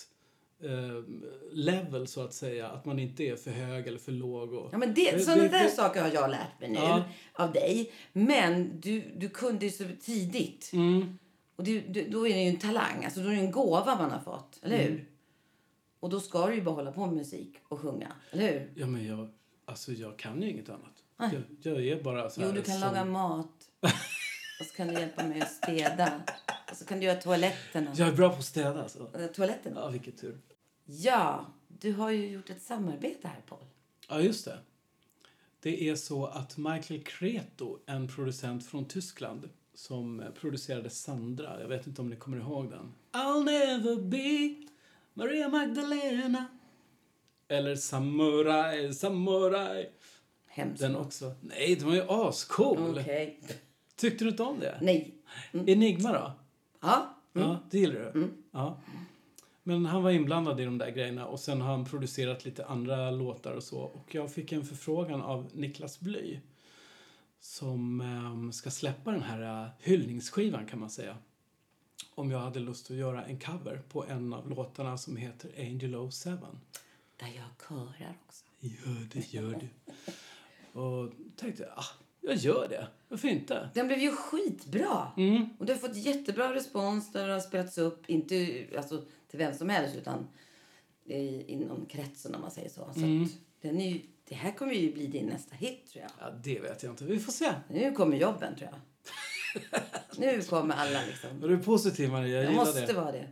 eh, 0.62 1.04
level 1.52 2.06
så 2.06 2.22
att 2.24 2.34
säga. 2.34 2.68
Att 2.68 2.84
man 2.84 2.98
inte 2.98 3.22
är 3.24 3.36
för 3.36 3.50
hög 3.50 3.86
eller 3.86 3.98
för 3.98 4.12
låg. 4.12 4.52
Och, 4.52 4.68
Ja, 4.72 4.78
men 4.78 4.94
det, 4.94 5.10
Det- 5.12 5.20
sådana 5.20 5.42
det- 5.42 5.48
där 5.48 5.64
det- 5.64 5.70
saker 5.70 6.02
har 6.02 6.10
jag 6.10 6.30
lärt 6.30 6.60
mig 6.60 6.68
nu 6.70 6.78
Ja. 6.78 7.02
av 7.34 7.52
dig. 7.52 7.92
Men 8.12 8.80
du, 8.80 9.02
du 9.16 9.28
kunde 9.28 9.64
ju 9.66 9.70
så 9.72 9.84
tidigt. 10.00 10.70
Mm. 10.72 11.18
Och 11.60 11.66
du, 11.66 11.80
du, 11.80 12.08
då 12.08 12.28
är 12.28 12.34
det 12.34 12.42
ju 12.42 12.48
en 12.50 12.58
talang. 12.58 13.04
Alltså, 13.04 13.20
då 13.20 13.28
är 13.28 13.32
det 13.34 13.40
en 13.40 13.50
gåva 13.50 13.94
man 13.96 14.10
har 14.10 14.20
fått. 14.20 14.58
Eller 14.62 14.78
Mm. 14.80 14.92
hur? 14.92 15.06
Och 16.00 16.10
då 16.10 16.20
ska 16.20 16.46
du 16.46 16.54
ju 16.54 16.62
bara 16.62 16.74
hålla 16.74 16.92
på 16.92 17.06
med 17.06 17.14
musik 17.16 17.56
och 17.68 17.80
sjunga. 17.80 18.12
Eller 18.30 18.52
hur? 18.52 18.72
Ja 18.74 18.86
men 18.86 19.06
jag, 19.06 19.28
alltså 19.64 19.92
jag 19.92 20.18
kan 20.18 20.42
ju 20.42 20.50
inget 20.50 20.68
annat. 20.68 21.04
Jag, 21.16 21.42
jag 21.62 21.86
är 21.86 22.02
bara 22.02 22.30
så 22.30 22.40
Jo, 22.42 22.52
du 22.52 22.62
kan 22.62 22.72
som- 22.74 22.80
laga 22.88 23.04
mat. 23.04 23.46
och 24.60 24.66
så 24.66 24.74
kan 24.76 24.88
du 24.88 24.94
hjälpa 24.94 25.24
mig 25.26 25.40
att 25.40 25.52
städa. 25.52 26.22
Och 26.70 26.76
så 26.76 26.84
kan 26.84 27.00
du 27.00 27.06
göra 27.06 27.20
toaletterna. 27.20 27.92
Jag 27.96 28.08
är 28.08 28.12
bra 28.12 28.28
på 28.30 28.36
att 28.36 28.44
städa 28.44 28.82
alltså. 28.82 29.06
Toaletterna. 29.34 29.80
Ja, 29.80 29.88
vilket 29.88 30.18
tur. 30.20 30.38
Ja, 30.84 31.46
du 31.68 31.92
har 31.92 32.10
ju 32.10 32.28
gjort 32.30 32.50
ett 32.50 32.62
samarbete 32.62 33.28
här, 33.28 33.40
Paul. 33.48 33.64
Ja, 34.08 34.20
just 34.20 34.44
det. 34.44 34.58
Det 35.60 35.88
är 35.88 35.94
så 35.96 36.26
att 36.26 36.56
Michael 36.56 37.02
Creto, 37.04 37.78
en 37.86 38.08
producent 38.08 38.66
från 38.66 38.84
Tyskland 38.84 39.48
som 39.80 40.22
producerade 40.40 40.90
Sandra, 40.90 41.60
jag 41.60 41.68
vet 41.68 41.87
inte 41.87 42.02
om 42.02 42.10
ni 42.10 42.16
kommer 42.16 42.37
ihåg 42.37 42.70
den. 42.70 42.92
I'll 43.12 43.44
never 43.44 43.96
be 43.96 44.54
Maria 45.14 45.49
Magdalena. 45.49 46.46
Eller 47.49 47.76
Samurai, 47.76 48.94
Samurai. 48.94 49.87
Hemskt. 50.46 50.80
Den 50.80 50.96
också. 50.96 51.32
Nej, 51.40 51.76
den 51.76 51.88
var 51.88 51.94
ju 51.94 52.04
ascool. 52.08 52.99
Okej. 53.00 53.40
Tyckte 53.96 54.25
du 54.25 54.30
inte 54.30 54.42
om 54.42 54.60
det? 54.60 54.78
Nej. 54.82 55.14
Enigma 55.66 56.12
då? 56.12 56.32
Ja. 56.80 57.16
Ja, 57.32 57.58
det 57.70 57.78
gillar 57.78 58.12
du? 58.14 58.30
Ja. 58.50 58.80
Men 59.62 59.87
han 59.87 60.02
var 60.02 60.10
inblandad 60.10 60.60
i 60.60 60.64
de 60.64 60.78
där 60.78 60.90
grejerna 60.90 61.26
och 61.26 61.40
sen 61.40 61.60
har 61.60 61.70
han 61.70 61.84
producerat 61.84 62.44
lite 62.44 62.66
andra 62.66 63.10
låtar 63.10 63.52
och 63.52 63.62
så. 63.62 63.80
Och 63.80 64.14
jag 64.14 64.32
fick 64.32 64.52
en 64.52 64.64
förfrågan 64.64 65.22
av 65.22 65.50
Niklas 65.52 66.00
Bly 66.00 66.38
som 67.40 68.00
ehm, 68.00 68.52
ska 68.52 68.70
släppa 68.70 69.11
den 69.11 69.23
här 69.23 69.64
uh, 69.64 69.70
hyllningsskivan 69.78 70.66
kan 70.66 70.78
man 70.78 70.90
säga. 70.90 71.16
Om 72.14 72.30
jag 72.30 72.38
hade 72.38 72.61
lust 72.61 72.90
att 72.90 72.97
göra 72.97 73.25
en 73.25 73.38
cover 73.38 73.82
på 73.88 74.04
en 74.04 74.32
av 74.32 74.50
låtarna 74.50 74.99
som 74.99 75.16
heter 75.16 75.50
Angel 75.59 76.11
07. 76.11 76.30
Där 77.16 77.26
jag 77.26 77.68
körar 77.68 78.16
också. 78.26 78.44
Gör 78.61 79.09
det, 79.12 79.32
gör 79.32 79.61
det. 79.61 79.68
Och 80.78 81.12
tänkte, 81.37 81.73
ah, 81.76 81.85
jag 82.20 82.37
gör 82.37 82.68
det. 82.68 82.88
Varför 83.09 83.28
inte? 83.28 83.70
Den 83.75 83.87
blev 83.87 83.99
ju 83.99 84.12
skitbra. 84.16 85.12
Mm. 85.16 85.49
Och 85.59 85.66
du 85.66 85.73
har 85.73 85.80
fått 85.80 85.97
jättebra 85.97 86.54
respons 86.54 87.12
den 87.12 87.30
har 87.30 87.40
spelats 87.40 87.78
upp. 87.78 88.11
Inte 88.11 88.66
alltså, 88.76 89.04
till 89.28 89.38
vem 89.38 89.54
som 89.54 89.68
helst, 89.68 89.97
utan 89.97 90.28
i, 91.04 91.44
inom 91.52 91.87
kretsen 91.87 92.35
om 92.35 92.40
man 92.40 92.50
säger 92.50 92.68
så. 92.68 92.90
så 92.94 93.00
Mm. 93.00 93.23
att 93.25 93.30
den 93.62 93.80
är 93.80 93.90
ju, 93.90 94.00
det 94.28 94.34
här 94.34 94.52
kommer 94.52 94.72
ju 94.72 94.92
bli 94.92 95.06
din 95.06 95.26
nästa 95.26 95.54
hit 95.56 95.90
tror 95.92 96.02
jag. 96.04 96.10
Ja, 96.28 96.34
det 96.44 96.60
vet 96.60 96.82
jag 96.82 96.92
inte. 96.92 97.04
Vi 97.04 97.18
får 97.18 97.32
se. 97.32 97.52
Nu 97.68 97.92
kommer 97.92 98.16
jobben 98.16 98.56
tror 98.56 98.68
jag. 98.72 98.80
nu 100.18 100.42
kommer 100.42 100.74
alla 100.74 101.00
liksom. 101.08 101.40
Du 101.40 101.58
positiv 101.58 102.10
Maria? 102.10 102.36
Jag 102.42 102.44
Jag 102.44 102.54
måste 102.54 102.86
det. 102.86 102.92
vara 102.92 103.12
det. 103.12 103.28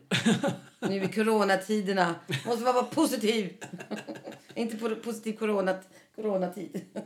Nu 0.88 1.04
i 1.04 1.08
coronatiderna. 1.08 2.14
Måste 2.46 2.64
vara 2.64 2.82
positiv. 2.82 3.56
Inte 4.54 4.76
på 4.76 4.94
positiv 4.96 5.32
corona, 5.36 5.78
coronatid. 6.16 6.80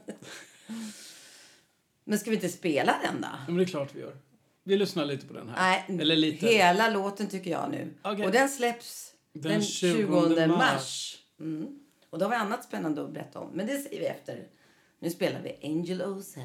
Men 2.05 2.19
ska 2.19 2.31
vi 2.31 2.37
inte 2.37 2.49
spela 2.49 2.95
den 3.05 3.21
då? 3.21 3.29
Ja, 3.33 3.39
men 3.47 3.57
det 3.57 3.63
är 3.63 3.67
klart 3.67 3.95
vi 3.95 4.01
gör. 4.01 4.17
Vi 4.65 4.77
lyssnar 4.77 5.05
lite 5.05 5.27
på 5.27 5.35
den 5.35 5.49
här. 5.49 5.85
Nej, 5.89 6.01
Eller 6.01 6.17
lite. 6.17 6.47
hela 6.47 6.91
låten 6.91 7.29
tycker 7.29 7.51
jag 7.51 7.71
nu. 7.71 7.95
Okej. 8.03 8.27
Och 8.27 8.33
den 8.33 8.49
släpps 8.49 9.13
Den 9.33 9.53
den 9.53 9.63
20 9.63 9.97
20 9.97 10.07
mars. 10.47 10.59
mars. 10.59 11.17
Mm. 11.41 11.79
Och 12.13 12.19
då 12.19 12.25
har 12.25 12.31
vi 12.31 12.37
annat 12.37 12.65
spännande 12.65 13.05
att 13.05 13.11
berätta 13.11 13.41
om. 13.41 13.51
Men 13.53 13.67
det 13.67 13.79
säger 13.79 14.01
vi 14.01 14.07
efter. 14.07 14.49
Nu 14.99 15.11
spelar 15.11 15.41
vi 15.43 15.61
Angel 15.63 16.23
07. 16.23 16.41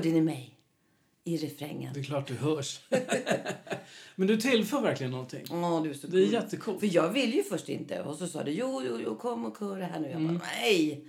Hörde 0.00 0.12
ni 0.14 0.20
mig 0.20 0.56
i 1.24 1.36
refrängen. 1.36 1.92
Det 1.94 2.00
är 2.00 2.04
klart 2.04 2.26
du 2.28 2.34
hörs. 2.34 2.80
Men 4.16 4.28
du 4.28 4.36
tillför 4.36 4.80
verkligen 4.80 5.10
någonting. 5.12 5.44
Åh, 5.50 5.82
du 5.82 5.90
är 5.90 5.94
så 5.94 6.06
Det 6.06 6.18
är 6.18 6.24
cool. 6.24 6.32
jättecoolt. 6.32 6.80
För 6.80 6.94
jag 6.94 7.08
ville 7.08 7.36
ju 7.36 7.42
först 7.42 7.68
inte. 7.68 8.02
Och 8.02 8.16
så 8.16 8.26
sa 8.26 8.42
du 8.42 8.50
jo, 8.52 8.82
jo, 8.86 9.00
jo, 9.04 9.16
kom 9.16 9.44
och 9.44 9.56
köra 9.58 9.84
här 9.84 10.00
nu. 10.00 10.08
Jag 10.08 10.20
Mm. 10.20 10.38
bara, 10.38 10.44
nej. 10.62 11.04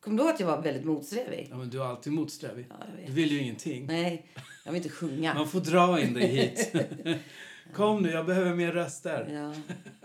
Kommer 0.00 0.22
du 0.22 0.30
att 0.30 0.40
jag 0.40 0.46
var 0.46 0.62
väldigt 0.62 0.84
motsträvig? 0.84 1.48
Ja, 1.50 1.56
men 1.56 1.70
du 1.70 1.78
är 1.82 1.84
alltid 1.84 2.12
motsträvig. 2.12 2.66
Ja. 2.70 2.76
Du 3.06 3.12
vill 3.12 3.32
ju 3.32 3.38
ingenting. 3.42 3.86
Nej, 3.86 4.26
jag 4.64 4.72
vill 4.72 4.76
inte 4.82 4.88
sjunga. 4.94 5.34
Man 5.34 5.48
får 5.48 5.60
dra 5.60 6.00
in 6.00 6.14
dig 6.14 6.26
hit. 6.26 6.72
Kom 7.74 8.02
nu, 8.02 8.10
jag 8.10 8.26
behöver 8.26 8.54
mer 8.54 8.72
röster. 8.72 9.28
Ja. 9.32 9.54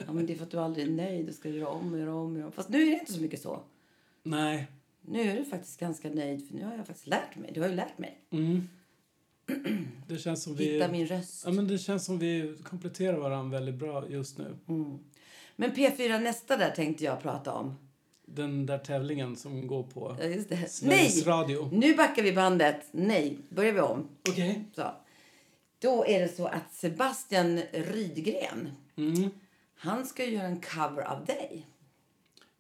ja, 0.06 0.14
men 0.14 0.26
det 0.26 0.34
är 0.34 0.38
för 0.38 0.44
att 0.44 0.52
du 0.52 0.58
aldrig 0.60 0.88
är 0.88 0.92
nöjd. 0.92 1.26
Du 1.26 1.34
ska 1.34 1.50
göra 1.50 1.68
om 1.70 1.94
och 1.94 2.00
göra 2.00 2.16
om 2.16 2.32
och 2.32 2.38
göra 2.38 2.46
om. 2.48 2.52
Fast 2.52 2.70
nu 2.70 2.82
är 2.82 2.86
det 2.86 3.00
inte 3.00 3.14
så 3.14 3.22
mycket 3.22 3.42
så. 3.42 3.64
Nej. 4.24 4.68
Nu 5.06 5.22
är 5.22 5.36
du 5.36 5.46
faktiskt 5.46 5.80
ganska 5.80 6.10
nöjd. 6.10 6.48
För 6.48 6.56
nu 6.56 6.64
har 6.64 6.78
jag 6.78 6.88
faktiskt 6.88 7.08
lärt 7.08 7.36
mig. 7.36 7.52
Du 7.54 7.62
har 7.62 7.68
ju 7.70 7.76
lärt 7.76 7.98
mig. 7.98 8.18
Mm. 8.32 8.70
Det 10.08 10.18
känns 10.18 10.44
som 10.44 10.56
vi... 10.56 10.74
Hitta 10.74 10.88
min 10.92 11.08
röst. 11.08 11.44
Ja, 11.46 11.52
men 11.52 11.68
det 11.68 11.78
känns 11.78 12.06
som 12.06 12.20
vi 12.20 12.58
kompletterar 12.64 13.18
varandra 13.18 13.60
väldigt 13.60 13.76
bra 13.76 14.10
just 14.10 14.38
nu. 14.38 14.58
Men 15.56 15.72
P4 15.72 16.20
nästa 16.20 16.58
där 16.58 16.70
tänkte 16.72 17.04
jag 17.04 17.22
prata 17.22 17.54
om. 17.54 17.76
Den 18.26 18.66
där 18.66 18.78
tävlingen 18.78 19.36
som 19.36 19.68
går 19.68 19.84
på 19.84 20.18
Ja, 20.20 20.26
just 20.26 20.50
det. 20.50 20.70
Sveriges 20.72 21.16
Nej! 21.16 21.26
Radio. 21.26 21.70
Nu 21.72 21.96
backar 21.96 22.24
vi 22.24 22.34
bandet. 22.34 22.82
Nej, 22.92 23.38
börjar 23.50 23.74
vi 23.74 23.80
om. 23.80 24.08
Okej. 24.30 24.64
Så. 24.76 24.92
Då 25.80 26.06
är 26.06 26.20
det 26.20 26.36
så 26.36 26.46
att 26.46 26.74
Sebastian 26.74 27.60
Rydgren, 27.72 28.70
Mm. 28.98 29.30
han 29.76 30.06
ska 30.06 30.26
göra 30.26 30.48
en 30.48 30.62
cover 30.62 31.02
av 31.02 31.26
dig. 31.26 31.66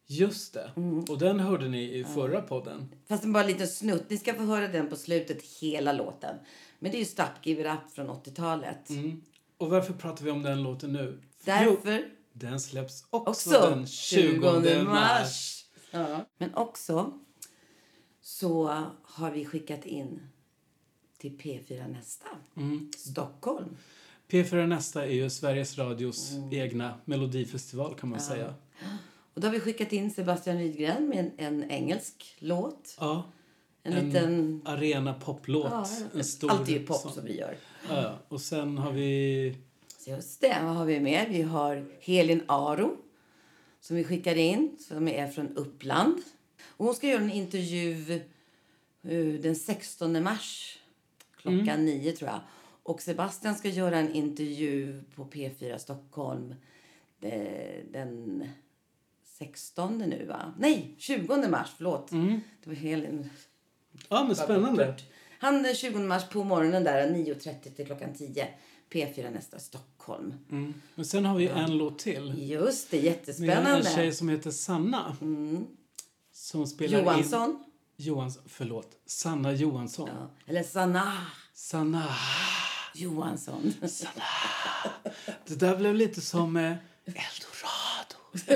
Just 0.07 0.53
det. 0.53 0.71
Mm. 0.75 0.99
Och 1.09 1.17
den 1.17 1.39
hörde 1.39 1.67
ni 1.69 1.97
i 1.99 2.03
förra 2.03 2.41
podden. 2.41 2.89
Fast 3.07 3.23
är 3.23 3.27
bara 3.27 3.43
en 3.43 3.49
liten 3.49 3.67
snutt. 3.67 4.09
Ni 4.09 4.17
ska 4.17 4.33
få 4.33 4.43
höra 4.43 4.67
den 4.67 4.89
på 4.89 4.95
slutet, 4.95 5.43
hela 5.43 5.93
låten. 5.93 6.35
Men 6.79 6.91
det 6.91 6.97
är 6.97 6.99
ju 6.99 7.05
Stop 7.05 7.23
Give 7.43 7.61
It 7.61 7.67
Up 7.67 7.91
från 7.95 8.07
80-talet. 8.09 8.89
Mm. 8.89 9.21
Och 9.57 9.69
varför 9.69 9.93
pratar 9.93 10.25
vi 10.25 10.31
om 10.31 10.43
den 10.43 10.63
låten 10.63 10.93
nu? 10.93 11.19
Jo, 11.21 11.43
Därför 11.45 12.05
den 12.33 12.59
släpps 12.59 13.05
också, 13.09 13.29
också 13.29 13.69
den 13.69 13.87
20 13.87 14.83
mars. 14.83 15.65
Ja. 15.91 16.25
Men 16.37 16.53
också 16.55 17.19
så 18.21 18.83
har 19.03 19.31
vi 19.31 19.45
skickat 19.45 19.85
in 19.85 20.19
till 21.17 21.37
P4 21.37 21.87
Nästa, 21.91 22.27
Mm. 22.57 22.91
Stockholm. 22.97 23.77
P4 24.29 24.67
Nästa 24.67 25.05
är 25.05 25.11
ju 25.11 25.29
Sveriges 25.29 25.77
Radios 25.77 26.31
Mm. 26.31 26.53
egna 26.53 26.99
melodifestival 27.05 27.95
kan 27.95 28.09
man 28.09 28.19
säga. 28.19 28.53
Och 29.33 29.41
då 29.41 29.47
har 29.47 29.51
vi 29.53 29.59
skickat 29.59 29.93
in 29.93 30.11
Sebastian 30.11 30.57
Rydgren 30.57 31.09
med 31.09 31.19
en, 31.19 31.31
en 31.37 31.71
engelsk 31.71 32.35
låt. 32.39 32.97
Ja. 32.99 33.23
En, 33.83 33.93
En 33.93 34.05
liten... 34.05 34.61
arena 34.65 35.13
poplåt. 35.13 35.71
Ja, 35.71 35.87
en 36.13 36.23
stor 36.23 36.51
allt 36.51 36.69
är 36.69 36.73
ju 36.73 36.85
pop 36.85 37.01
sån. 37.01 37.11
som 37.11 37.25
vi 37.25 37.39
gör. 37.39 37.57
Ja. 37.89 38.19
Och 38.27 38.41
sen 38.41 38.77
har 38.77 38.91
vi... 38.91 39.55
Just 40.07 40.41
det, 40.41 40.59
vad 40.63 40.75
har 40.75 40.85
vi 40.85 40.99
mer? 40.99 41.29
Vi 41.29 41.41
har 41.41 41.85
Helin 41.99 42.43
Aro 42.47 42.97
som 43.79 43.95
vi 43.95 44.03
skickar 44.03 44.35
in, 44.35 44.77
som 44.79 45.07
är 45.07 45.27
från 45.27 45.57
Uppland. 45.57 46.21
Och 46.67 46.85
hon 46.85 46.95
ska 46.95 47.07
göra 47.07 47.21
en 47.21 47.31
intervju 47.31 48.13
eh, 49.03 49.41
den 49.41 49.55
16 49.55 50.23
mars 50.23 50.79
klockan 51.37 51.85
nio 51.85 52.11
tror 52.11 52.29
jag. 52.29 52.39
Och 52.83 53.01
Sebastian 53.01 53.55
ska 53.55 53.69
göra 53.69 53.97
en 53.97 54.13
intervju 54.13 55.03
på 55.15 55.25
P4 55.25 55.77
Stockholm 55.77 56.55
eh, 57.21 57.83
den 57.91 58.43
16 59.39 59.97
nu 59.97 60.25
va? 60.25 60.53
Nej, 60.57 60.95
20 60.97 61.47
mars, 61.49 61.69
förlåt. 61.77 62.11
Det 62.63 62.69
var 62.69 62.73
Helin. 62.73 63.29
Ja, 64.09 64.23
men 64.23 64.35
spännande. 64.35 64.95
Han 65.39 65.65
är 65.65 65.73
20 65.73 65.99
mars 65.99 66.29
på 66.29 66.43
morgonen 66.43 66.83
där 66.83 67.09
9.30 67.09 67.75
till 67.75 67.85
klockan 67.85 68.13
10. 68.13 68.47
P4 68.91 69.31
nästa 69.31 69.59
Stockholm. 69.59 70.33
Mm. 70.51 70.73
Men 70.95 71.05
sen 71.05 71.25
har 71.25 71.37
vi 71.37 71.47
en 71.47 71.77
låt 71.77 71.99
till. 71.99 72.49
Just 72.51 72.91
det, 72.91 72.97
Med 72.97 73.05
en 73.05 73.11
jättespännande. 73.13 73.89
tjej 73.95 74.11
som 74.11 74.29
heter 74.29 74.51
Sanna. 74.51 75.17
Som 76.33 76.67
spelar 76.67 76.99
in... 76.99 77.05
Johansson. 77.05 77.63
Johansson. 77.97 78.43
Förlåt. 78.47 78.91
Sanna 79.05 79.53
Johansson. 79.53 80.09
Ja. 80.13 80.31
Eller 80.47 80.63
Sanna 80.63 81.17
Sanna. 81.53 82.07
Johansson. 82.95 83.73
Det 85.45 85.55
där 85.55 85.77
blev 85.77 85.95
lite 85.95 86.21
som 86.21 86.55
eh, 86.55 86.63
Eldorado. 87.05 87.82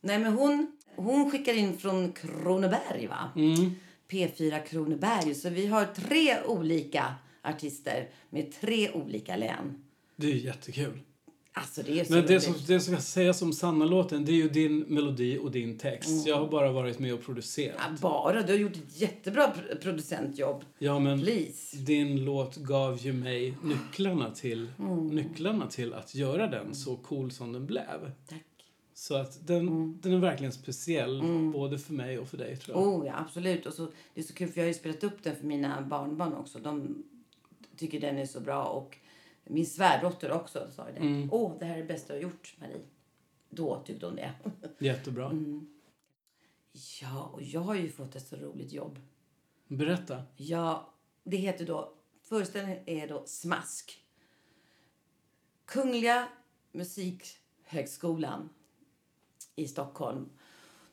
Nej, 0.00 0.18
men 0.18 0.32
hon, 0.32 0.76
hon 0.96 1.30
skickar 1.30 1.54
in 1.54 1.78
från 1.78 2.12
Kronoberg, 2.12 3.06
va? 3.06 3.32
Mm. 3.36 3.74
P4 4.08 4.64
Kronoberg. 4.64 5.34
Så 5.34 5.50
vi 5.50 5.66
har 5.66 5.84
tre 5.84 6.42
olika 6.42 7.14
artister 7.42 8.08
med 8.30 8.52
tre 8.60 8.90
olika 8.90 9.36
län. 9.36 9.84
Det 10.16 10.26
är 10.26 10.36
jättekul. 10.36 11.00
Alltså, 11.56 11.82
det 11.82 12.10
Men 12.10 12.26
det 12.26 12.40
som, 12.40 12.54
det 12.66 12.80
som 12.80 12.94
ska 12.94 13.02
sägas 13.02 13.42
om 13.42 13.52
Sanna-låten, 13.52 14.24
det 14.24 14.32
är 14.32 14.36
ju 14.36 14.48
din 14.48 14.78
melodi 14.78 15.38
och 15.38 15.50
din 15.50 15.78
text. 15.78 16.26
Jag 16.26 16.36
har 16.36 16.48
bara 16.48 16.72
varit 16.72 16.98
med 16.98 17.14
och 17.14 17.22
producerat. 17.22 17.76
Ja, 17.78 17.96
bara. 18.00 18.42
Du 18.42 18.52
har 18.52 18.58
gjort 18.58 18.76
ett 18.76 19.00
jättebra 19.00 19.46
pr- 19.46 19.80
producentjobb. 19.82 20.64
Ja, 20.78 20.98
men 20.98 21.20
Please. 21.20 21.76
din 21.76 22.24
låt 22.24 22.56
gav 22.56 22.98
ju 22.98 23.12
mig 23.12 23.54
nycklarna 23.62 24.30
till, 24.30 24.68
Mm. 24.78 25.06
nycklarna 25.08 25.66
till 25.66 25.94
att 25.94 26.14
göra 26.14 26.46
den 26.46 26.74
så 26.74 26.96
cool 26.96 27.30
som 27.30 27.52
den 27.52 27.66
blev. 27.66 28.12
Tack. 28.28 28.44
Så 28.94 29.14
att 29.14 29.46
den, 29.46 29.68
Mm. 29.68 29.98
den 30.02 30.12
är 30.12 30.18
verkligen 30.18 30.52
speciell, 30.52 31.22
både 31.52 31.78
för 31.78 31.92
mig 31.92 32.18
och 32.18 32.28
för 32.28 32.36
dig 32.36 32.56
tror 32.56 32.76
jag. 32.78 32.86
Oh, 32.88 33.06
ja, 33.06 33.12
absolut. 33.18 33.66
Och 33.66 33.72
så, 33.74 33.88
det 34.14 34.20
är 34.20 34.24
så 34.24 34.34
kul, 34.34 34.48
för 34.48 34.58
jag 34.60 34.64
har 34.64 34.68
ju 34.68 34.74
spelat 34.74 35.04
upp 35.04 35.22
den 35.22 35.36
för 35.36 35.46
mina 35.46 35.82
barnbarn 35.82 36.32
också. 36.32 36.58
De 36.58 37.02
tycker 37.76 38.00
den 38.00 38.18
är 38.18 38.26
så 38.26 38.40
bra. 38.40 38.64
Och 38.64 38.98
min 39.44 39.66
svärdotter 39.66 40.32
också 40.32 40.70
sa 40.70 40.84
det. 40.84 41.28
Åh, 41.30 41.46
Mm. 41.46 41.58
det 41.58 41.64
här 41.64 41.74
är 41.74 41.78
det 41.78 41.84
bästa 41.84 42.12
du 42.12 42.18
har 42.18 42.22
gjort, 42.22 42.54
Marie. 42.60 42.80
Då 43.50 43.82
tyckte 43.86 44.06
hon 44.06 44.16
det. 44.16 44.32
Jättebra. 44.78 45.26
Mm. 45.30 45.70
Ja, 47.02 47.22
och 47.22 47.42
jag 47.42 47.60
har 47.60 47.74
ju 47.74 47.88
fått 47.88 48.16
ett 48.16 48.26
så 48.26 48.36
roligt 48.36 48.72
jobb. 48.72 48.98
Berätta. 49.68 50.22
Ja, 50.36 50.92
det 51.24 51.36
heter 51.36 51.66
då... 51.66 51.94
Föreställningen 52.22 52.82
är 52.86 53.08
då 53.08 53.22
Smask. 53.26 54.04
Kungliga 55.64 56.28
Musikhögskolan 56.72 58.48
i 59.56 59.68
Stockholm. 59.68 60.30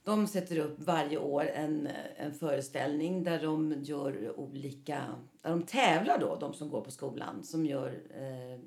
De 0.04 0.28
sätter 0.28 0.58
upp 0.58 0.76
varje 0.78 1.18
år 1.18 1.50
en, 1.54 1.90
en 2.18 2.34
föreställning 2.34 3.24
där 3.24 3.42
de 3.42 3.76
gör 3.84 4.40
olika... 4.40 5.06
Där 5.42 5.50
de 5.50 5.64
tävlar 5.64 6.20
då, 6.20 6.38
de 6.40 6.54
som 6.54 6.70
går 6.70 6.82
på 6.82 6.92
skolan, 6.92 7.44
som 7.44 7.66
gör 7.66 8.02
eh, 8.10 8.60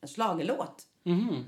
en 0.00 0.08
schlagerlåt. 0.08 0.86
Mhm. 1.02 1.44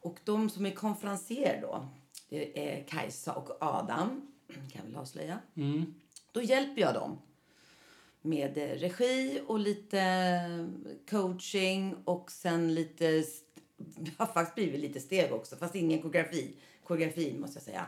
Och 0.00 0.18
de 0.24 0.50
som 0.50 0.66
är 0.66 0.70
konferenser 0.70 1.58
då, 1.62 1.88
det 2.28 2.70
är 2.70 2.84
Kajsa 2.84 3.32
och 3.32 3.50
Adam, 3.60 4.28
kan 4.48 4.70
jag 4.72 4.82
väl 4.82 4.96
avslöja. 4.96 5.38
Mm. 5.54 5.94
Då 6.32 6.42
hjälper 6.42 6.80
jag 6.80 6.94
dem 6.94 7.18
med 8.22 8.58
eh, 8.58 8.68
regi 8.68 9.40
och 9.46 9.58
lite 9.58 10.02
coaching 11.10 11.96
och 12.04 12.30
sen 12.30 12.74
lite... 12.74 13.24
Det 13.76 14.10
har 14.18 14.26
faktiskt 14.26 14.54
blivit 14.54 14.80
lite 14.80 15.00
steg 15.00 15.32
också, 15.32 15.56
fast 15.56 15.74
ingen 15.74 16.02
koreografi. 16.02 16.54
Koreografin 16.84 17.40
måste 17.40 17.56
jag 17.56 17.62
säga. 17.62 17.86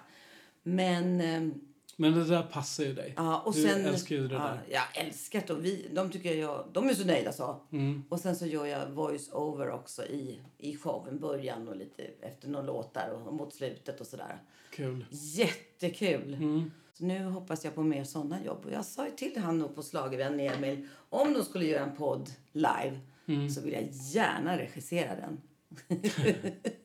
Men... 0.62 1.20
eh, 1.20 1.52
Men 1.96 2.12
det 2.14 2.24
där 2.24 2.42
passar 2.42 2.84
ju 2.84 2.92
dig. 2.94 3.14
Ja, 3.16 3.40
och 3.40 3.54
du 3.54 3.62
sen, 3.62 3.86
älskar 3.86 4.16
ju 4.16 4.28
det 4.28 4.34
ja, 4.34 4.40
där. 4.40 4.60
Jag 4.70 5.06
älskar 5.06 5.42
det. 5.46 5.52
Och 5.52 5.64
vi, 5.64 5.88
de, 5.94 6.10
tycker 6.10 6.34
jag, 6.34 6.64
de 6.72 6.88
är 6.88 6.94
så 6.94 7.06
nöjda. 7.06 7.32
Så. 7.32 7.60
Mm. 7.72 8.02
Och 8.08 8.20
sen 8.20 8.36
så 8.36 8.46
gör 8.46 8.66
jag 8.66 8.86
voice-over 8.90 9.70
också 9.70 10.04
i, 10.06 10.40
i 10.58 10.76
showen. 10.76 11.18
Början 11.20 11.68
och 11.68 11.76
lite 11.76 12.02
efter 12.20 12.48
någon 12.48 12.66
låt 12.66 12.94
där 12.94 13.10
och, 13.12 13.34
mot 13.34 13.54
slutet 13.54 14.00
och 14.00 14.06
sådär. 14.06 14.42
Kul. 14.70 15.06
Jättekul! 15.10 16.34
Mm. 16.34 16.70
Så 16.92 17.04
nu 17.04 17.24
hoppas 17.24 17.64
jag 17.64 17.74
på 17.74 17.82
mer 17.82 18.04
sådana 18.04 18.44
jobb. 18.44 18.64
Och 18.64 18.72
jag 18.72 18.84
sa 18.84 19.06
ju 19.06 19.12
till 19.12 19.38
han 19.42 19.62
och 19.62 19.74
på 19.74 19.82
Schlagervän 19.82 20.40
Emil 20.40 20.88
om 21.10 21.32
de 21.34 21.44
skulle 21.44 21.64
göra 21.64 21.84
en 21.84 21.96
podd 21.96 22.30
live 22.52 23.00
Mm. 23.28 23.50
så 23.50 23.60
vill 23.60 23.72
jag 23.72 23.88
gärna 23.92 24.58
regissera 24.58 25.16
den. 25.16 25.40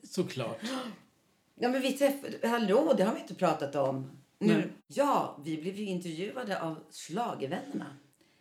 Såklart. 0.02 0.58
Ja, 1.60 1.68
men 1.68 1.82
vi 1.82 1.92
träffade... 1.92 2.48
Hallå, 2.48 2.94
det 2.96 3.04
har 3.04 3.14
vi 3.14 3.20
inte 3.20 3.34
pratat 3.34 3.74
om. 3.74 4.10
Nu. 4.38 4.54
Nej. 4.54 4.68
Ja, 4.86 5.40
vi 5.44 5.56
blev 5.56 5.76
ju 5.76 5.84
intervjuade 5.84 6.62
av 6.62 6.78
Schlagervännerna. 6.90 7.96